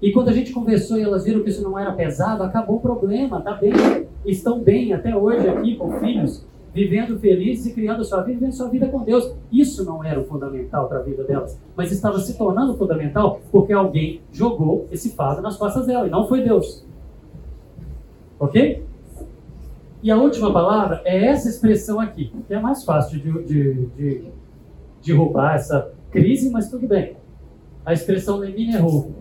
[0.00, 2.80] E quando a gente conversou e elas viram que isso não era pesado, acabou o
[2.80, 3.72] problema, tá bem.
[4.24, 8.68] Estão bem até hoje aqui com filhos, vivendo felizes e criando sua vida, vivendo sua
[8.68, 9.32] vida com Deus.
[9.50, 13.72] Isso não era o fundamental para a vida delas, mas estava se tornando fundamental porque
[13.72, 16.84] alguém jogou esse fardo nas costas dela e não foi Deus.
[18.38, 18.87] Ok?
[20.02, 24.24] E a última palavra é essa expressão aqui, que é mais fácil de, de, de,
[25.00, 27.16] de roubar essa crise, mas tudo bem.
[27.84, 29.12] A expressão Leminerou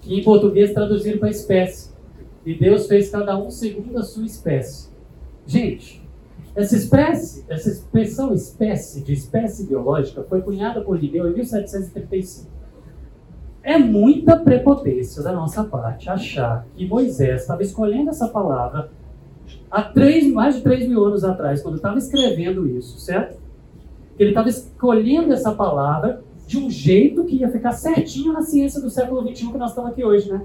[0.00, 1.90] que em português traduziram para espécie.
[2.44, 4.88] E Deus fez cada um segundo a sua espécie.
[5.46, 6.02] Gente,
[6.54, 12.50] essa espécie, essa expressão espécie, de espécie biológica, foi cunhada por Linneu em 1735.
[13.62, 18.90] É muita prepotência da nossa parte achar que Moisés estava escolhendo essa palavra
[19.70, 23.40] há três, mais de 3 mil anos atrás, quando estava escrevendo isso, certo?
[24.22, 28.90] ele estava escolhendo essa palavra de um jeito que ia ficar certinho na ciência do
[28.90, 30.42] século XXI que nós estamos aqui hoje, né?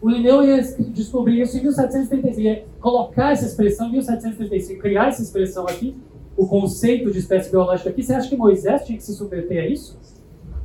[0.00, 0.60] O Linneu ia
[0.90, 5.96] descobrir isso em 1735, ia colocar essa expressão em 1735, criar essa expressão aqui,
[6.36, 8.02] o conceito de espécie biológica aqui.
[8.02, 9.98] Você acha que Moisés tinha que se submeter a isso?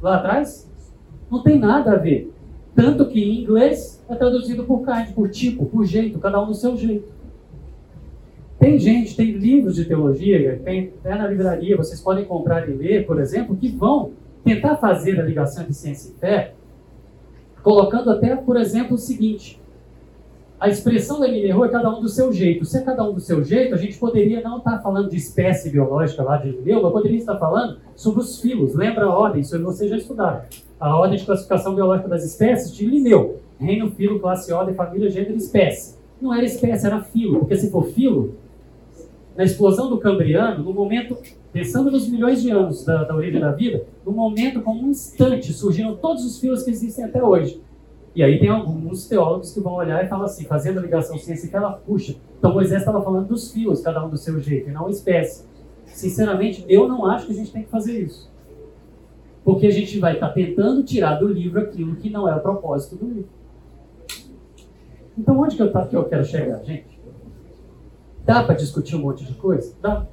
[0.01, 0.69] Lá atrás?
[1.31, 2.32] Não tem nada a ver.
[2.75, 6.53] Tanto que em inglês é traduzido por kind, por tipo, por jeito, cada um do
[6.53, 7.11] seu jeito.
[8.59, 13.05] Tem gente, tem livros de teologia, tem até na livraria, vocês podem comprar e ler,
[13.05, 14.11] por exemplo, que vão
[14.43, 16.53] tentar fazer a ligação entre ciência e fé
[17.63, 19.59] colocando até, por exemplo, o seguinte:
[20.59, 22.65] a expressão da Minerro é cada um do seu jeito.
[22.65, 25.69] Se é cada um do seu jeito, a gente poderia não estar falando de espécie
[25.69, 28.75] biológica lá de Linneu, mas poderia estar falando sobre os filos.
[28.75, 29.41] Lembra a ordem?
[29.41, 30.41] Isso vocês já estudaram.
[30.83, 33.39] A ordem de classificação biológica das espécies de Linneu.
[33.57, 35.97] Reino, filo, classe, ordem, família, gênero e espécie.
[36.21, 37.39] Não era espécie, era filo.
[37.39, 38.35] Porque se for filo,
[39.33, 41.17] na explosão do Cambriano, no momento,
[41.53, 45.53] pensando nos milhões de anos da, da origem da vida, no momento, como um instante,
[45.53, 47.61] surgiram todos os fios que existem até hoje.
[48.13, 51.55] E aí tem alguns teólogos que vão olhar e falam assim, fazendo a ligação que
[51.55, 52.13] ela puxa.
[52.37, 55.45] Então Moisés estava falando dos fios, cada um do seu jeito, e não espécie.
[55.85, 58.32] Sinceramente, eu não acho que a gente tem que fazer isso.
[59.43, 62.39] Porque a gente vai estar tá tentando tirar do livro aquilo que não é o
[62.39, 63.29] propósito do livro.
[65.17, 66.99] Então onde que eu, tá, que eu quero chegar, gente?
[68.25, 69.75] Dá para discutir um monte de coisa?
[69.81, 70.05] Dá.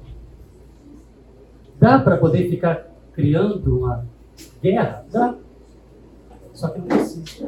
[1.79, 4.05] Dá para poder ficar criando uma
[4.61, 5.05] guerra?
[5.11, 5.35] Dá.
[6.53, 7.47] Só que não precisa.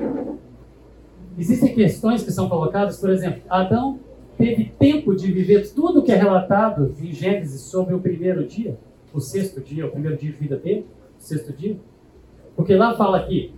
[1.37, 3.99] Existem questões que são colocadas, por exemplo, Adão
[4.37, 8.77] teve tempo de viver tudo o que é relatado em Gênesis sobre o primeiro dia,
[9.13, 10.85] o sexto dia, o primeiro dia de vida dele,
[11.23, 11.77] sexto dia.
[12.55, 13.53] Porque lá fala que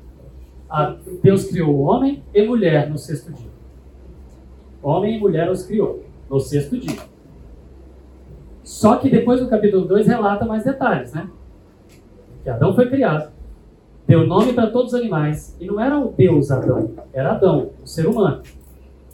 [1.22, 3.50] Deus criou o homem e mulher no sexto dia.
[4.82, 7.00] Homem e mulher os criou no sexto dia.
[8.64, 11.30] Só que depois do capítulo 2 relata mais detalhes, né?
[12.44, 13.32] Que Adão foi criado,
[14.08, 17.88] deu nome para todos os animais, e não era o Deus Adão, era Adão, o
[17.88, 18.42] ser humano.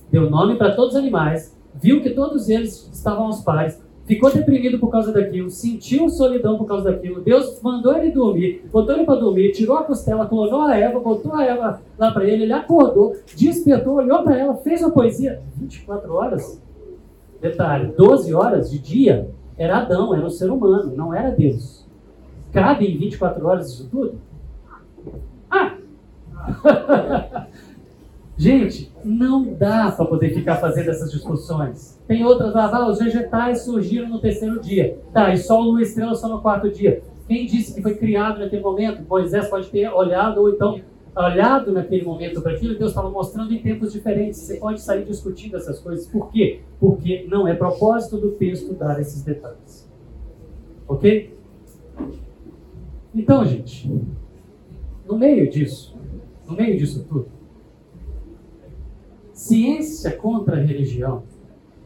[0.09, 4.79] Deu nome para todos os animais, viu que todos eles estavam aos pares, ficou deprimido
[4.79, 7.21] por causa daquilo, sentiu solidão por causa daquilo.
[7.21, 11.33] Deus mandou ele dormir, botou ele para dormir, tirou a costela, clonou a Eva, botou
[11.33, 15.41] a Eva lá para ele, ele acordou, despertou, olhou para ela, fez uma poesia.
[15.55, 16.61] 24 horas?
[17.39, 21.85] Detalhe, 12 horas de dia era Adão, era um ser humano, não era Deus.
[22.51, 24.15] Cabe em 24 horas isso tudo?
[25.49, 25.77] Ah!
[28.41, 32.01] Gente, não dá para poder ficar fazendo essas discussões.
[32.07, 34.97] Tem outras lá, ah, os vegetais surgiram no terceiro dia.
[35.13, 37.03] Tá, e Sol, Lua e Estrela só no quarto dia.
[37.27, 39.07] Quem disse que foi criado naquele momento?
[39.07, 40.81] Moisés pode ter olhado, ou então
[41.15, 44.39] olhado naquele momento para aquilo, Deus estava mostrando em tempos diferentes.
[44.39, 46.07] Você pode sair discutindo essas coisas.
[46.07, 46.61] Por quê?
[46.79, 49.87] Porque não é propósito do texto dar esses detalhes.
[50.87, 51.37] Ok?
[53.13, 53.87] Então, gente,
[55.07, 55.95] no meio disso,
[56.47, 57.40] no meio disso tudo,
[59.41, 61.23] ciência contra religião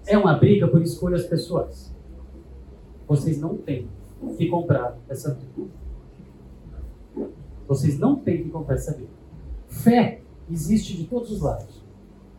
[0.05, 1.89] é uma briga por escolhas pessoais.
[3.07, 3.87] Vocês não têm
[4.37, 5.69] que comprar essa briga.
[7.65, 9.09] Vocês não têm que comprar essa Bíblia.
[9.69, 11.81] Fé existe de todos os lados.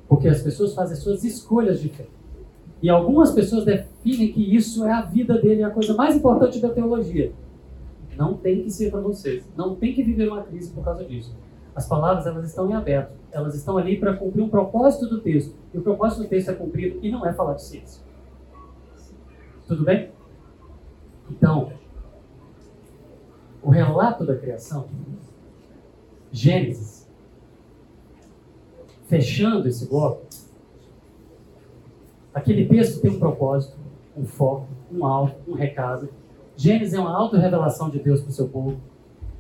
[0.07, 2.07] Porque as pessoas fazem suas escolhas de fé.
[2.83, 6.61] E algumas pessoas definem que isso é a vida dele, é a coisa mais importante
[6.61, 7.33] da teologia.
[8.19, 9.45] Não tem que ser para vocês.
[9.57, 11.35] Não tem que viver uma crise por causa disso.
[11.77, 13.13] As palavras elas estão em aberto.
[13.31, 15.55] Elas estão ali para cumprir um propósito do texto.
[15.75, 18.03] E o propósito do texto é cumprido e não é falar de ciência.
[19.69, 20.11] Tudo bem?
[21.31, 21.71] Então,
[23.63, 24.89] o relato da criação,
[26.33, 27.07] Gênesis,
[29.07, 30.25] fechando esse bloco,
[32.33, 33.77] aquele texto tem um propósito,
[34.17, 36.09] um foco, um alvo, um recado.
[36.57, 38.81] Gênesis é uma auto-revelação de Deus para o seu povo,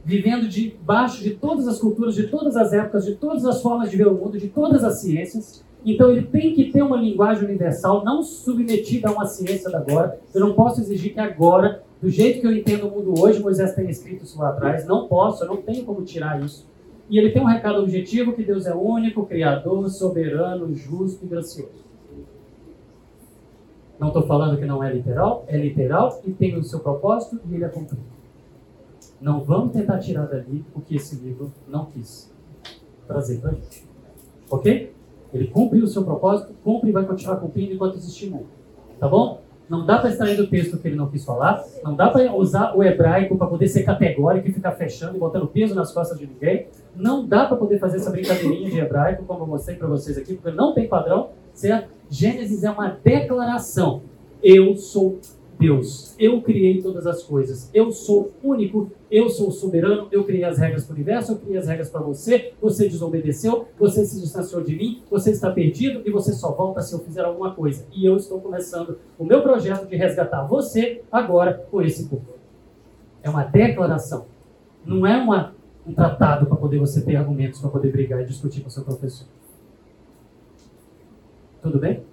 [0.07, 3.97] vivendo debaixo de todas as culturas, de todas as épocas, de todas as formas de
[3.97, 5.65] ver o mundo, de todas as ciências.
[5.85, 10.21] Então ele tem que ter uma linguagem universal, não submetida a uma ciência da agora.
[10.33, 13.75] Eu não posso exigir que agora do jeito que eu entendo o mundo hoje, Moisés
[13.75, 16.65] tem escrito isso lá atrás, não posso, eu não tenho como tirar isso.
[17.11, 21.85] E ele tem um recado objetivo que Deus é único, criador, soberano, justo e gracioso.
[23.99, 27.55] Não estou falando que não é literal, é literal e tem o seu propósito e
[27.57, 28.16] ele é cumprido.
[29.21, 32.33] Não vamos tentar tirar dali o que esse livro não quis
[33.07, 33.87] trazer para a gente.
[34.51, 34.95] Ok?
[35.33, 38.47] Ele cumpriu o seu propósito, cumpre e vai continuar cumprindo enquanto existir mundo.
[38.99, 39.41] Tá bom?
[39.69, 41.65] Não dá para extrair do texto que ele não quis falar.
[41.83, 45.47] Não dá para usar o hebraico para poder ser categórico e ficar fechando e botando
[45.49, 46.69] peso nas costas de ninguém.
[46.95, 50.35] Não dá para poder fazer essa brincadeirinha de hebraico, como eu mostrei para vocês aqui,
[50.35, 51.91] porque não tem padrão, certo?
[52.09, 54.03] Gênesis é uma declaração.
[54.43, 55.19] Eu sou
[55.59, 56.15] Deus.
[56.19, 57.71] Eu criei todas as coisas.
[57.73, 61.57] Eu sou único, eu sou soberano, eu criei as regras para o universo, eu criei
[61.57, 66.11] as regras para você, você desobedeceu, você se distanciou de mim, você está perdido e
[66.11, 67.87] você só volta se eu fizer alguma coisa.
[67.93, 72.37] E eu estou começando o meu projeto de resgatar você agora por esse povo.
[73.23, 74.27] É uma declaração.
[74.85, 75.55] Não é uma,
[75.87, 79.27] um tratado para poder você ter argumentos para poder brigar e discutir com seu professor.
[81.63, 82.05] Tudo bem?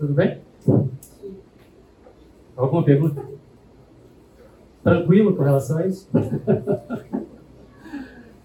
[0.00, 0.40] Tudo bem?
[2.56, 3.22] Alguma pergunta?
[4.82, 6.08] Tranquilo com relação a isso?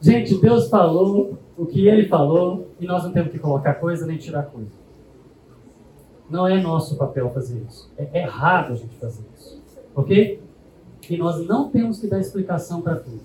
[0.01, 4.17] Gente, Deus falou o que Ele falou e nós não temos que colocar coisa nem
[4.17, 4.73] tirar coisa.
[6.29, 7.89] Não é nosso papel fazer isso.
[7.97, 9.63] É errado a gente fazer isso.
[9.95, 10.43] Ok?
[11.09, 13.21] E nós não temos que dar explicação para tudo.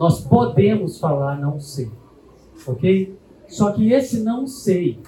[0.00, 1.92] Nós podemos falar não sei.
[2.66, 3.16] Ok?
[3.46, 5.00] Só que esse não sei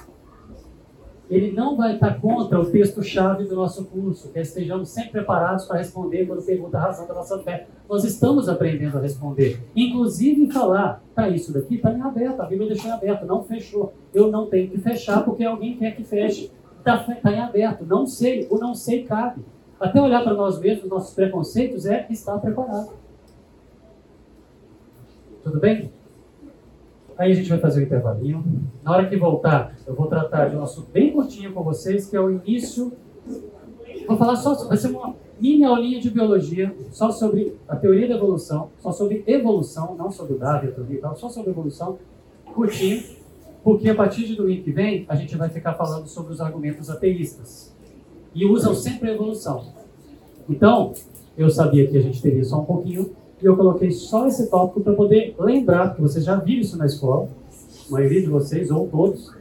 [1.30, 5.78] ele não vai estar contra o texto-chave do nosso curso, que estejamos sempre preparados para
[5.78, 7.68] responder quando pergunta a razão da nossa fé.
[7.88, 9.62] Nós estamos aprendendo a responder.
[9.76, 13.94] Inclusive falar, para isso daqui está em aberto, a Bíblia deixou em aberto, não fechou.
[14.12, 16.50] Eu não tenho que fechar porque alguém quer que feche.
[16.78, 19.44] Está tá em aberto, não sei, o não sei cabe.
[19.78, 22.90] Até olhar para nós mesmos, nossos preconceitos, é estar preparado.
[25.44, 25.92] Tudo bem?
[27.20, 28.42] Aí a gente vai fazer o intervalinho.
[28.82, 32.16] Na hora que voltar, eu vou tratar de um assunto bem curtinho com vocês, que
[32.16, 32.94] é o início.
[34.08, 38.14] Vou falar só, vai ser uma mini aulinha de biologia, só sobre a teoria da
[38.14, 41.98] evolução, só sobre evolução, não sobre Darwin, e tal, só sobre evolução,
[42.54, 43.02] curtinho,
[43.62, 46.88] porque a partir de domingo que vem, a gente vai ficar falando sobre os argumentos
[46.88, 47.76] ateístas.
[48.34, 49.66] E usam sempre a evolução.
[50.48, 50.94] Então,
[51.36, 53.10] eu sabia que a gente teria só um pouquinho,
[53.42, 56.86] e eu coloquei só esse tópico para poder lembrar, porque vocês já viram isso na
[56.86, 57.28] escola,
[57.88, 59.34] a maioria de vocês, ou todos,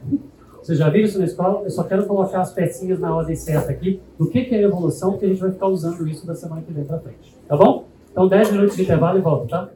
[0.62, 3.70] vocês já viram isso na escola, eu só quero colocar as pecinhas na ordem certa
[3.70, 6.62] aqui, do que, que é evolução, que a gente vai ficar usando isso da semana
[6.62, 7.36] que vem para frente.
[7.46, 7.84] Tá bom?
[8.10, 9.70] Então 10 minutos de intervalo e volta, tá?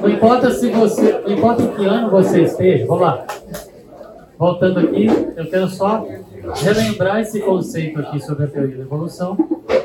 [0.00, 3.26] Não importa se você, não importa que ano você esteja, vamos lá.
[4.38, 6.04] Voltando aqui, eu quero só
[6.54, 9.36] relembrar esse conceito aqui sobre a teoria da evolução,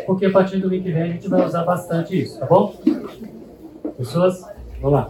[0.05, 2.75] porque a partir do que vem a gente vai usar bastante isso, tá bom?
[3.97, 4.41] Pessoas,
[4.81, 5.09] vamos lá.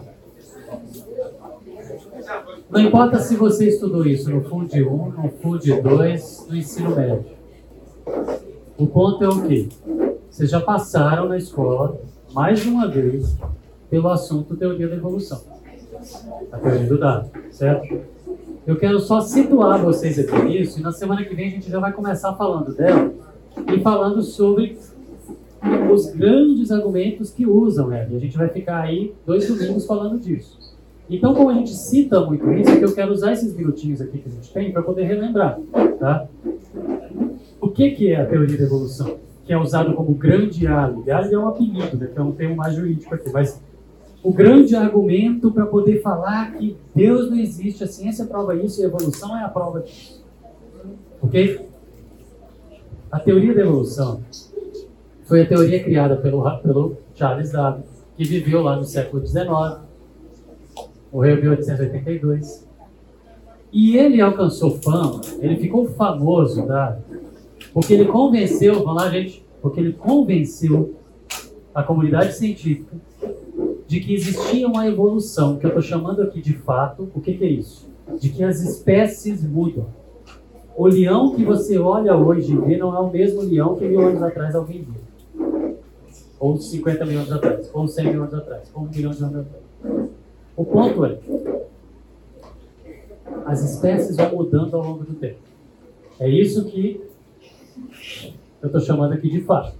[2.70, 7.24] Não importa se você estudou isso no FUD 1, no FUD 2, no ensino médio.
[8.76, 9.68] O ponto é o quê?
[10.30, 12.00] Vocês já passaram na escola,
[12.32, 13.36] mais uma vez,
[13.90, 15.42] pelo assunto teoria da evolução.
[16.52, 18.17] A teoria do dado, certo?
[18.68, 21.80] Eu quero só situar vocês aqui nisso, e na semana que vem a gente já
[21.80, 23.10] vai começar falando dela
[23.74, 24.76] e falando sobre
[25.90, 28.10] os grandes argumentos que usam ela.
[28.10, 30.76] E a gente vai ficar aí dois domingos falando disso.
[31.08, 34.18] Então, como a gente cita muito isso, é que eu quero usar esses minutinhos aqui
[34.18, 35.58] que a gente tem para poder relembrar.
[35.98, 36.26] Tá?
[37.62, 39.16] O que, que é a teoria da evolução?
[39.46, 41.10] Que é usado como grande álibi.
[41.10, 43.62] Álibi é um apelido, né, que é um mais jurídico aqui, mas
[44.28, 48.84] o grande argumento para poder falar que Deus não existe, a ciência prova isso e
[48.84, 50.22] a evolução é a prova disso.
[51.22, 51.66] Ok?
[53.10, 54.20] A teoria da evolução
[55.24, 57.84] foi a teoria criada pelo, pelo Charles Darwin,
[58.18, 59.48] que viveu lá no século XIX,
[61.10, 62.68] morreu em 1882.
[63.72, 67.00] E ele alcançou fama, ele ficou famoso, Darwin,
[67.72, 70.96] porque ele convenceu, vamos lá, gente, porque ele convenceu
[71.74, 73.07] a comunidade científica
[73.88, 77.44] de que existia uma evolução, que eu estou chamando aqui de fato, o que, que
[77.44, 77.88] é isso?
[78.20, 79.86] De que as espécies mudam.
[80.76, 84.06] O leão que você olha hoje e vê não é o mesmo leão que mil
[84.06, 85.72] anos atrás alguém viu.
[86.38, 89.36] Ou 50 mil anos atrás, ou 100 mil anos atrás, ou um milhão de anos
[89.36, 90.08] atrás.
[90.54, 91.18] O ponto é,
[93.46, 95.40] as espécies vão mudando ao longo do tempo.
[96.20, 97.00] É isso que
[98.60, 99.74] eu estou chamando aqui de fato.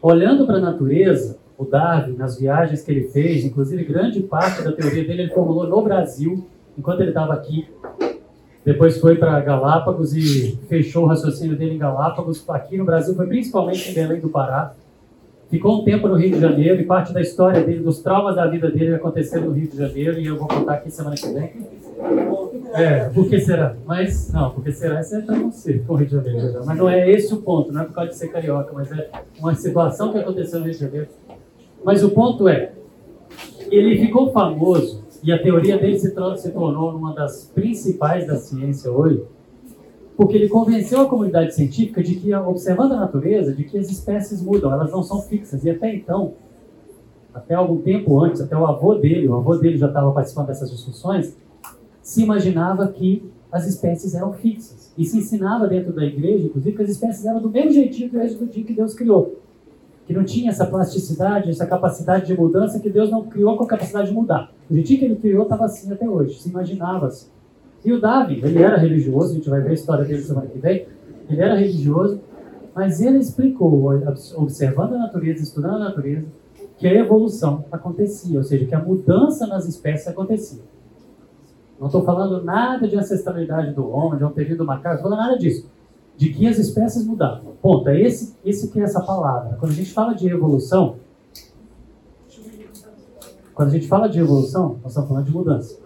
[0.00, 4.72] Olhando para a natureza, o Darwin, nas viagens que ele fez, inclusive grande parte da
[4.72, 6.46] teoria dele ele formulou no Brasil,
[6.76, 7.68] enquanto ele estava aqui.
[8.64, 12.44] Depois foi para Galápagos e fechou o raciocínio dele em Galápagos.
[12.48, 14.72] Aqui no Brasil foi principalmente em Belém do Pará.
[15.50, 18.46] Ficou um tempo no Rio de Janeiro e parte da história dele, dos traumas da
[18.46, 21.52] vida dele aconteceram no Rio de Janeiro e eu vou contar aqui semana que vem.
[22.74, 23.76] É, por que será?
[23.84, 26.62] Mas, não, porque será isso é para você, com o Rio de Janeiro.
[26.64, 29.10] Mas não é esse o ponto, não é por causa de ser carioca, mas é
[29.38, 31.08] uma situação que aconteceu no Rio de Janeiro
[31.84, 32.72] mas o ponto é,
[33.70, 38.90] ele ficou famoso e a teoria dele se, se tornou uma das principais da ciência
[38.90, 39.22] hoje,
[40.16, 44.42] porque ele convenceu a comunidade científica de que, observando a natureza, de que as espécies
[44.42, 45.64] mudam, elas não são fixas.
[45.64, 46.34] E até então,
[47.32, 50.70] até algum tempo antes, até o avô dele, o avô dele já estava participando dessas
[50.70, 51.36] discussões,
[52.02, 54.92] se imaginava que as espécies eram fixas.
[54.98, 58.16] E se ensinava dentro da igreja, inclusive, que as espécies eram do mesmo jeitinho que
[58.16, 59.38] o dia que Deus criou.
[60.06, 63.66] Que não tinha essa plasticidade, essa capacidade de mudança que Deus não criou com a
[63.66, 64.52] capacidade de mudar.
[64.68, 67.28] O jeitinho que ele criou estava assim até hoje, se imaginava assim.
[67.84, 70.58] E o Davi, ele era religioso, a gente vai ver a história dele semana que
[70.58, 70.86] vem.
[71.28, 72.20] Ele era religioso,
[72.74, 73.90] mas ele explicou,
[74.36, 76.26] observando a natureza, estudando a natureza,
[76.78, 80.62] que a evolução acontecia, ou seja, que a mudança nas espécies acontecia.
[81.78, 85.26] Não estou falando nada de ancestralidade do homem, de um período macaco, não estou falando
[85.26, 85.68] nada disso.
[86.22, 87.54] De que as espécies mudavam.
[87.60, 87.88] Ponto.
[87.88, 89.56] É esse, esse que é essa palavra.
[89.58, 90.94] Quando a gente fala de evolução,
[93.52, 95.80] quando a gente fala de evolução, nós estamos falando de mudança.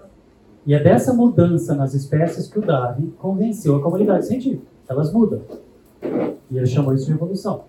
[0.66, 4.66] E é dessa mudança nas espécies que o Darwin convenceu a comunidade científica.
[4.86, 5.40] Elas mudam.
[6.50, 7.64] E ele chamou isso de evolução.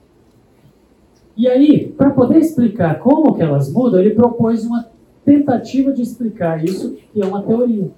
[1.37, 4.89] E aí, para poder explicar como que elas mudam, ele propôs uma
[5.23, 7.89] tentativa de explicar isso, que é uma teoria.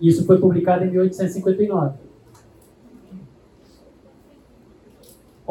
[0.00, 2.08] Isso foi publicado em 1859.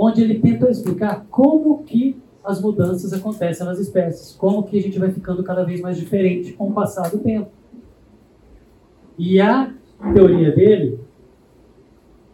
[0.02, 4.98] Onde ele tentou explicar como que as mudanças acontecem nas espécies, como que a gente
[4.98, 7.50] vai ficando cada vez mais diferente com o passar do tempo.
[9.18, 9.74] E a
[10.14, 11.02] teoria dele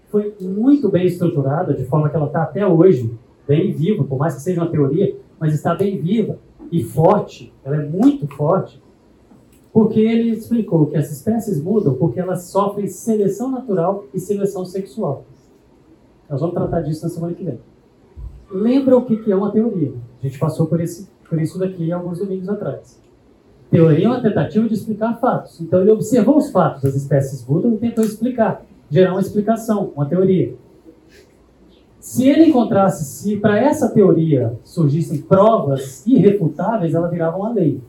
[0.10, 3.12] foi muito bem estruturada, de forma que ela está até hoje
[3.48, 6.38] bem viva, por mais que seja uma teoria, mas está bem viva
[6.72, 8.80] e forte, ela é muito forte,
[9.74, 15.26] porque ele explicou que as espécies mudam porque elas sofrem seleção natural e seleção sexual.
[16.30, 17.60] Nós vamos tratar disso na semana que vem.
[18.52, 19.94] Lembra o que é uma teoria?
[20.20, 23.02] A gente passou por, esse, por isso daqui alguns domingos atrás.
[23.70, 25.60] Teoria é uma tentativa de explicar fatos.
[25.60, 30.06] Então ele observou os fatos das espécies mudam e tentou explicar, gerar uma explicação, uma
[30.06, 30.56] teoria.
[32.00, 37.82] Se ele encontrasse, se para essa teoria surgissem provas irrefutáveis, ela virava uma lei.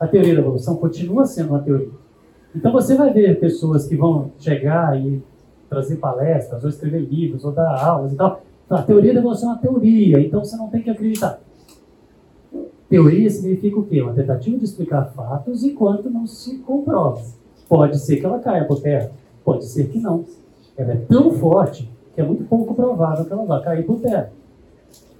[0.00, 1.90] A teoria da evolução continua sendo uma teoria.
[2.56, 5.22] Então você vai ver pessoas que vão chegar e
[5.72, 8.42] trazer palestras, ou escrever livros, ou dar aulas e tal.
[8.68, 11.40] A teoria da evolução é uma teoria, então você não tem que acreditar.
[12.88, 14.02] Teoria significa o quê?
[14.02, 17.22] Uma tentativa de explicar fatos enquanto não se comprova.
[17.68, 19.10] Pode ser que ela caia por terra,
[19.44, 20.24] pode ser que não.
[20.76, 24.30] Ela é tão forte que é muito pouco provável que ela vá cair por terra.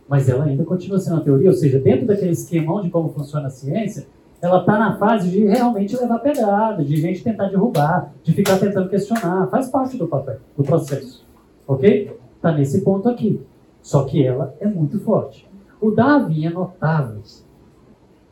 [0.06, 3.46] Mas ela ainda continua sendo uma teoria, ou seja, dentro daquele esquemão de como funciona
[3.46, 4.06] a ciência,
[4.42, 8.88] ela está na fase de realmente levar pedrada, de gente tentar derrubar, de ficar tentando
[8.88, 9.46] questionar.
[9.48, 11.24] Faz parte do papel, do processo.
[11.66, 12.18] Ok?
[12.36, 13.40] Está nesse ponto aqui.
[13.80, 15.48] Só que ela é muito forte.
[15.80, 17.22] O Davi é notável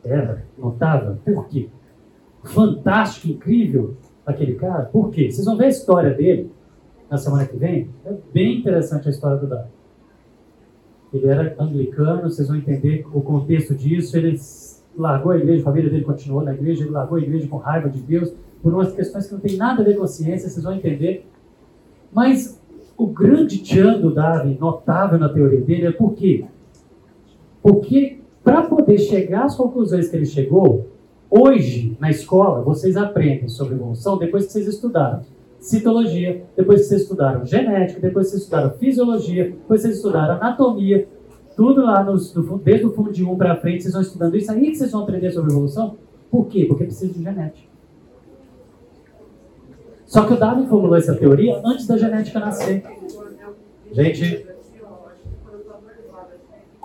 [0.03, 1.17] era notável.
[1.23, 1.69] Por quê?
[2.43, 3.95] Fantástico, incrível
[4.25, 4.85] aquele cara.
[4.85, 5.31] Por quê?
[5.31, 6.51] Vocês vão ver a história dele
[7.09, 7.89] na semana que vem.
[8.05, 9.69] É bem interessante a história do Davi.
[11.13, 14.17] Ele era anglicano, vocês vão entender o contexto disso.
[14.17, 14.37] Ele
[14.97, 17.89] largou a igreja, a família dele continuou na igreja, ele largou a igreja com raiva
[17.89, 20.63] de Deus, por umas questões que não tem nada a ver com a ciência, vocês
[20.63, 21.25] vão entender.
[22.11, 22.61] Mas
[22.97, 26.45] o grande tchan do Davi, notável na teoria dele, é por quê?
[27.61, 30.87] Porque para poder chegar às conclusões que ele chegou,
[31.29, 35.21] hoje, na escola, vocês aprendem sobre evolução depois que vocês estudaram
[35.61, 40.33] citologia, depois que vocês estudaram genética, depois que vocês estudaram fisiologia, depois que vocês estudaram
[40.35, 41.07] anatomia,
[41.61, 42.17] tudo lá no,
[42.57, 45.03] desde o fundo de 1 para frente, vocês vão estudando isso aí que vocês vão
[45.03, 45.95] aprender sobre evolução.
[46.31, 46.65] Por quê?
[46.65, 47.69] Porque precisa de genética.
[50.07, 52.83] Só que o Darwin formulou essa teoria antes da genética nascer.
[53.91, 54.43] Gente,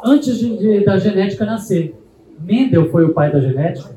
[0.04, 1.94] antes de, de, da genética nascer.
[2.38, 3.96] Mendel foi o pai da genética.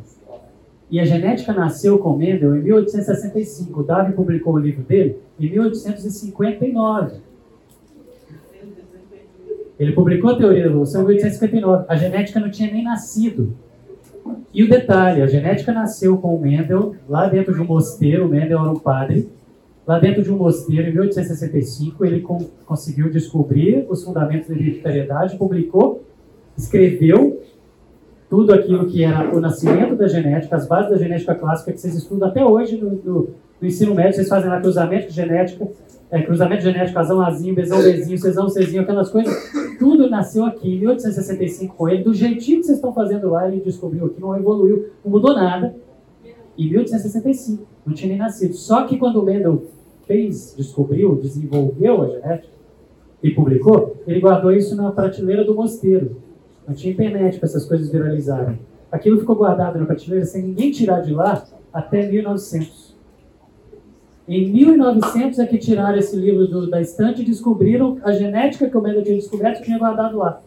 [0.89, 3.83] E a genética nasceu com Mendel em 1865.
[3.83, 7.17] Darwin publicou o livro dele em 1859.
[9.79, 11.85] Ele publicou a teoria da evolução em 1859.
[11.87, 13.55] A genética não tinha nem nascido.
[14.53, 18.25] E o detalhe, a genética nasceu com o Mendel lá dentro de um mosteiro.
[18.25, 19.29] O Mendel era um padre
[19.89, 22.23] Lá dentro de um mosteiro, em 1865, ele
[22.63, 26.03] conseguiu descobrir os fundamentos da hereditariedade, publicou,
[26.55, 27.41] escreveu
[28.29, 31.95] tudo aquilo que era o nascimento da genética, as bases da genética clássica que vocês
[31.95, 33.29] estudam até hoje no, no,
[33.59, 35.67] no ensino médio, vocês fazem lá cruzamento de genética,
[36.11, 39.33] é, cruzamento genético, azão azinho, bezão bezinho, cesão cezinho, aquelas coisas,
[39.77, 43.61] tudo nasceu aqui em 1865 com ele, do jeitinho que vocês estão fazendo lá, ele
[43.61, 45.75] descobriu aqui, não evoluiu, não mudou nada,
[46.57, 48.53] em 1865, não tinha nem nascido.
[48.53, 49.63] Só que quando o Mendel
[50.05, 52.53] fez, descobriu, desenvolveu a genética
[53.21, 56.17] e publicou, ele guardou isso na prateleira do mosteiro.
[56.67, 58.59] Não tinha internet para essas coisas viralizarem.
[58.91, 62.88] Aquilo ficou guardado na prateleira sem ninguém tirar de lá até 1900.
[64.29, 68.77] Em 1900 é que tiraram esse livro do, da estante e descobriram a genética que
[68.77, 70.39] o Mendel tinha descoberto e tinha guardado lá.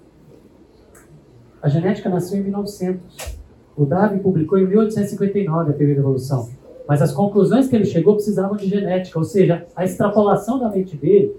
[1.60, 3.36] A genética nasceu em 1900.
[3.76, 6.48] O Darwin publicou em 1859 a teoria da evolução.
[6.86, 10.96] Mas as conclusões que ele chegou precisavam de genética, ou seja, a extrapolação da mente
[10.96, 11.36] dele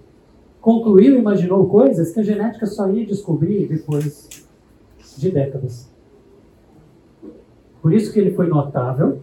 [0.60, 4.28] concluiu e imaginou coisas que a genética só ia descobrir depois
[5.18, 5.90] de décadas.
[7.82, 9.22] Por isso que ele foi notável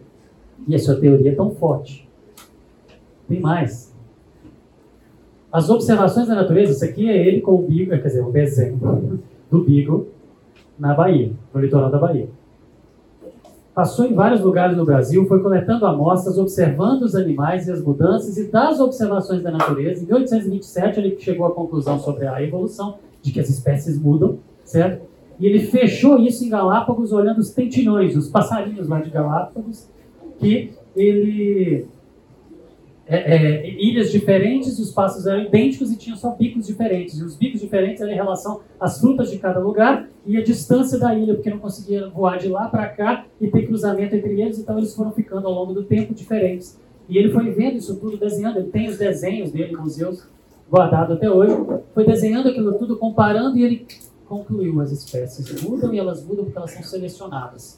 [0.67, 2.09] e a sua teoria é tão forte.
[3.31, 3.95] Tem mais.
[5.53, 9.21] As observações da natureza, isso aqui é ele com o Beagle, quer dizer, um desenho
[9.49, 10.09] do Beagle
[10.77, 12.27] na Bahia, no litoral da Bahia.
[13.73, 18.37] Passou em vários lugares no Brasil, foi coletando amostras, observando os animais e as mudanças,
[18.37, 23.31] e das observações da natureza, em 1827 ele chegou à conclusão sobre a evolução, de
[23.31, 25.05] que as espécies mudam, certo?
[25.39, 29.87] E ele fechou isso em Galápagos, olhando os tentilhões, os passarinhos lá de Galápagos,
[30.37, 31.87] que ele
[33.13, 37.19] é, é, ilhas diferentes, os passos eram idênticos e tinham só bicos diferentes.
[37.19, 40.97] E os bicos diferentes eram em relação às frutas de cada lugar e a distância
[40.97, 44.59] da ilha, porque não conseguia voar de lá para cá e ter cruzamento entre eles,
[44.59, 46.79] então eles foram ficando ao longo do tempo diferentes.
[47.09, 50.25] E ele foi vendo isso tudo, desenhando, ele tem os desenhos dele em museus
[50.71, 51.53] guardados até hoje,
[51.93, 53.87] foi desenhando aquilo tudo, comparando e ele
[54.25, 57.77] concluiu as espécies mudam e elas mudam porque elas são selecionadas.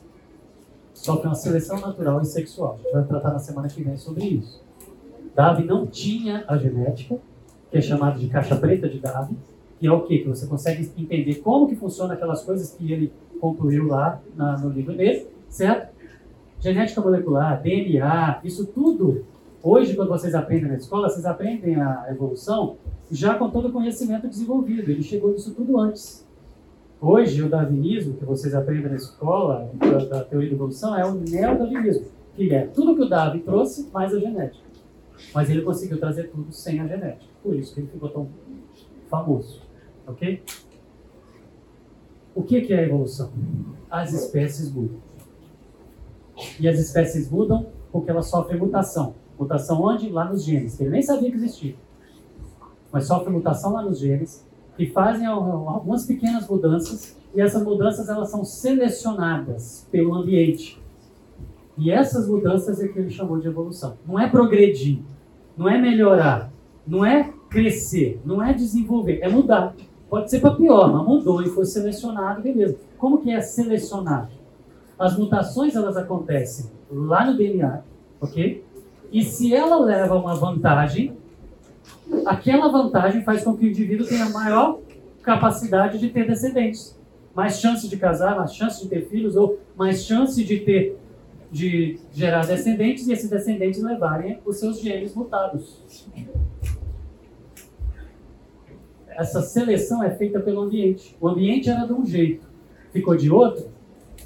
[0.94, 2.76] Sofrem uma seleção natural e sexual.
[2.76, 4.63] A gente vai tratar na semana que vem sobre isso.
[5.36, 7.18] Darwin não tinha a genética,
[7.72, 9.38] que é chamada de caixa preta de Darwin,
[9.80, 10.20] que é o quê?
[10.20, 14.70] Que você consegue entender como que funciona aquelas coisas que ele concluiu lá na, no
[14.70, 15.94] livro dele, certo?
[16.60, 19.26] Genética molecular, DNA, isso tudo,
[19.62, 22.78] hoje quando vocês aprendem na escola, vocês aprendem a evolução
[23.12, 24.90] já com todo o conhecimento desenvolvido.
[24.90, 26.26] Ele chegou nisso tudo antes.
[27.02, 31.12] Hoje, o darwinismo, que vocês aprendem na escola, da, da teoria da evolução, é o
[31.12, 34.63] neodarwinismo, que é tudo que o Darwin trouxe, mais a genética.
[35.34, 37.32] Mas ele conseguiu trazer tudo sem a genética.
[37.42, 38.30] Por isso que ele ficou tão
[39.10, 39.62] famoso.
[40.08, 40.44] Ok?
[42.36, 43.32] O que é a evolução?
[43.90, 44.98] As espécies mudam.
[46.60, 49.16] E as espécies mudam porque elas sofrem mutação.
[49.38, 50.10] Mutação onde?
[50.10, 50.80] Lá nos genes.
[50.80, 51.76] Ele nem sabia que existia.
[52.92, 54.46] Mas sofre mutação lá nos genes
[54.76, 60.82] que fazem algumas pequenas mudanças e essas mudanças elas são selecionadas pelo ambiente.
[61.78, 63.98] E essas mudanças é que ele chamou de evolução.
[64.06, 65.00] Não é progredir,
[65.58, 66.52] não é melhorar,
[66.86, 69.76] não é crescer, não é desenvolver, é mudar.
[70.10, 72.78] Pode ser para pior, mas mudou e foi selecionado, beleza.
[72.98, 74.30] Como que é selecionar?
[74.98, 77.82] As mutações elas acontecem lá no DNA,
[78.22, 78.64] ok?
[79.12, 81.18] E se ela leva uma vantagem,
[82.26, 84.80] aquela vantagem faz com que o indivíduo tenha maior
[85.22, 87.00] capacidade de ter descendentes,
[87.34, 90.98] mais chance de casar, mais chance de ter filhos ou mais chance de ter
[91.54, 95.84] de gerar descendentes e esses descendentes levarem os seus genes mutados.
[99.08, 101.16] Essa seleção é feita pelo ambiente.
[101.22, 102.48] O ambiente era de um jeito,
[102.92, 103.70] ficou de outro.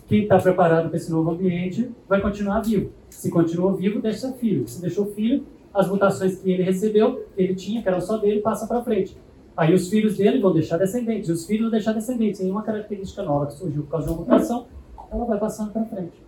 [0.07, 2.91] Quem está preparado para esse novo ambiente vai continuar vivo.
[3.09, 4.65] Se continuou vivo, deixa filho.
[4.65, 8.39] Se deixou filho, as mutações que ele recebeu, que ele tinha, que eram só dele,
[8.39, 9.17] passa para frente.
[9.57, 12.39] Aí os filhos dele vão deixar descendentes, os filhos vão deixar descendentes.
[12.39, 14.65] E uma característica nova que surgiu por causa de uma mutação,
[15.11, 16.26] ela vai passando para frente.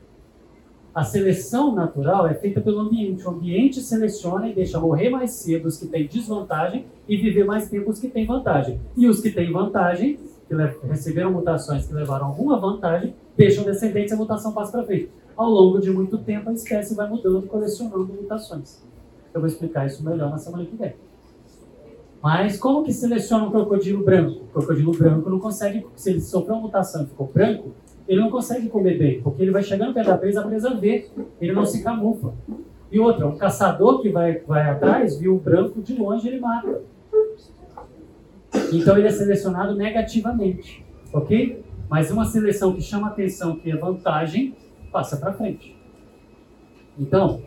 [0.93, 3.23] A seleção natural é feita pelo ambiente.
[3.23, 7.69] O ambiente seleciona e deixa morrer mais cedo os que têm desvantagem e viver mais
[7.69, 8.79] tempo os que têm vantagem.
[8.97, 10.55] E os que têm vantagem, que
[10.87, 15.09] receberam mutações que levaram alguma vantagem, deixam descendentes e a mutação passa para frente.
[15.37, 18.83] Ao longo de muito tempo, a espécie vai mudando, colecionando mutações.
[19.31, 20.93] Eu vou explicar isso melhor na semana que vem.
[22.21, 24.41] Mas como que seleciona um crocodilo branco?
[24.43, 27.71] O crocodilo branco não consegue, se ele sofreu uma mutação e ficou branco,
[28.09, 31.07] ele não consegue comer bem, porque ele vai chegando perto da presa, a presa vê,
[31.39, 32.33] ele não se camufla.
[32.91, 36.81] E outra, um caçador que vai, vai atrás, viu o branco de longe, ele mata.
[38.73, 40.83] Então ele é selecionado negativamente,
[41.13, 41.63] ok?
[41.87, 44.55] Mas uma seleção que chama atenção, que é vantagem,
[44.91, 45.77] passa para frente.
[46.97, 47.43] Então,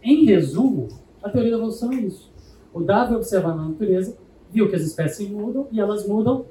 [0.00, 0.90] em resumo,
[1.20, 2.32] a teoria da evolução é isso.
[2.72, 4.16] O Darwin observando a natureza,
[4.48, 6.46] viu que as espécies mudam e elas mudam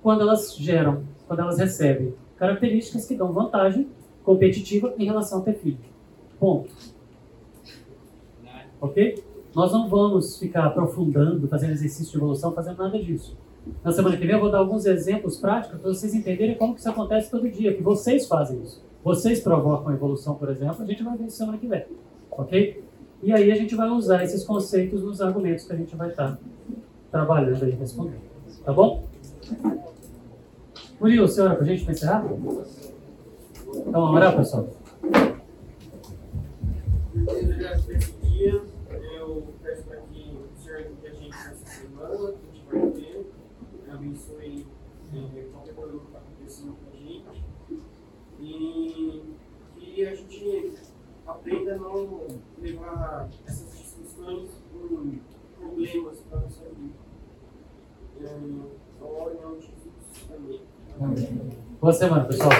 [0.00, 3.88] quando elas geram, quando elas recebem características que dão vantagem
[4.24, 5.78] competitiva em relação a ter filho.
[6.38, 6.70] Ponto.
[8.80, 9.22] Ok?
[9.54, 13.36] Nós não vamos ficar aprofundando, fazendo exercício de evolução, fazendo nada disso.
[13.82, 16.80] Na semana que vem eu vou dar alguns exemplos práticos para vocês entenderem como que
[16.80, 18.82] isso acontece todo dia, que vocês fazem isso.
[19.02, 21.84] Vocês provocam a evolução, por exemplo, a gente vai ver isso semana que vem.
[22.30, 22.84] Ok?
[23.22, 26.38] E aí a gente vai usar esses conceitos nos argumentos que a gente vai estar
[27.10, 28.20] trabalhando aí, respondendo.
[28.64, 29.04] Tá bom?
[31.00, 32.24] Murilo, você ora para a gente para encerrar?
[32.24, 32.36] Então,
[33.92, 34.68] vamos orar, pessoal.
[38.22, 38.62] Dia,
[39.14, 43.24] eu peço para que o Senhor a gente nessa semana, que a gente
[43.86, 44.66] vai abençoe
[45.14, 47.44] é, qualquer que está acontecendo com a gente,
[48.40, 49.22] e
[49.76, 50.72] que a gente
[51.26, 52.26] aprenda Tenta não
[52.60, 55.14] levar essas discussões por
[55.56, 56.94] problemas para a sua vida.
[58.20, 60.67] É, ore em nome de.
[61.80, 62.50] Boa semana, pessoal.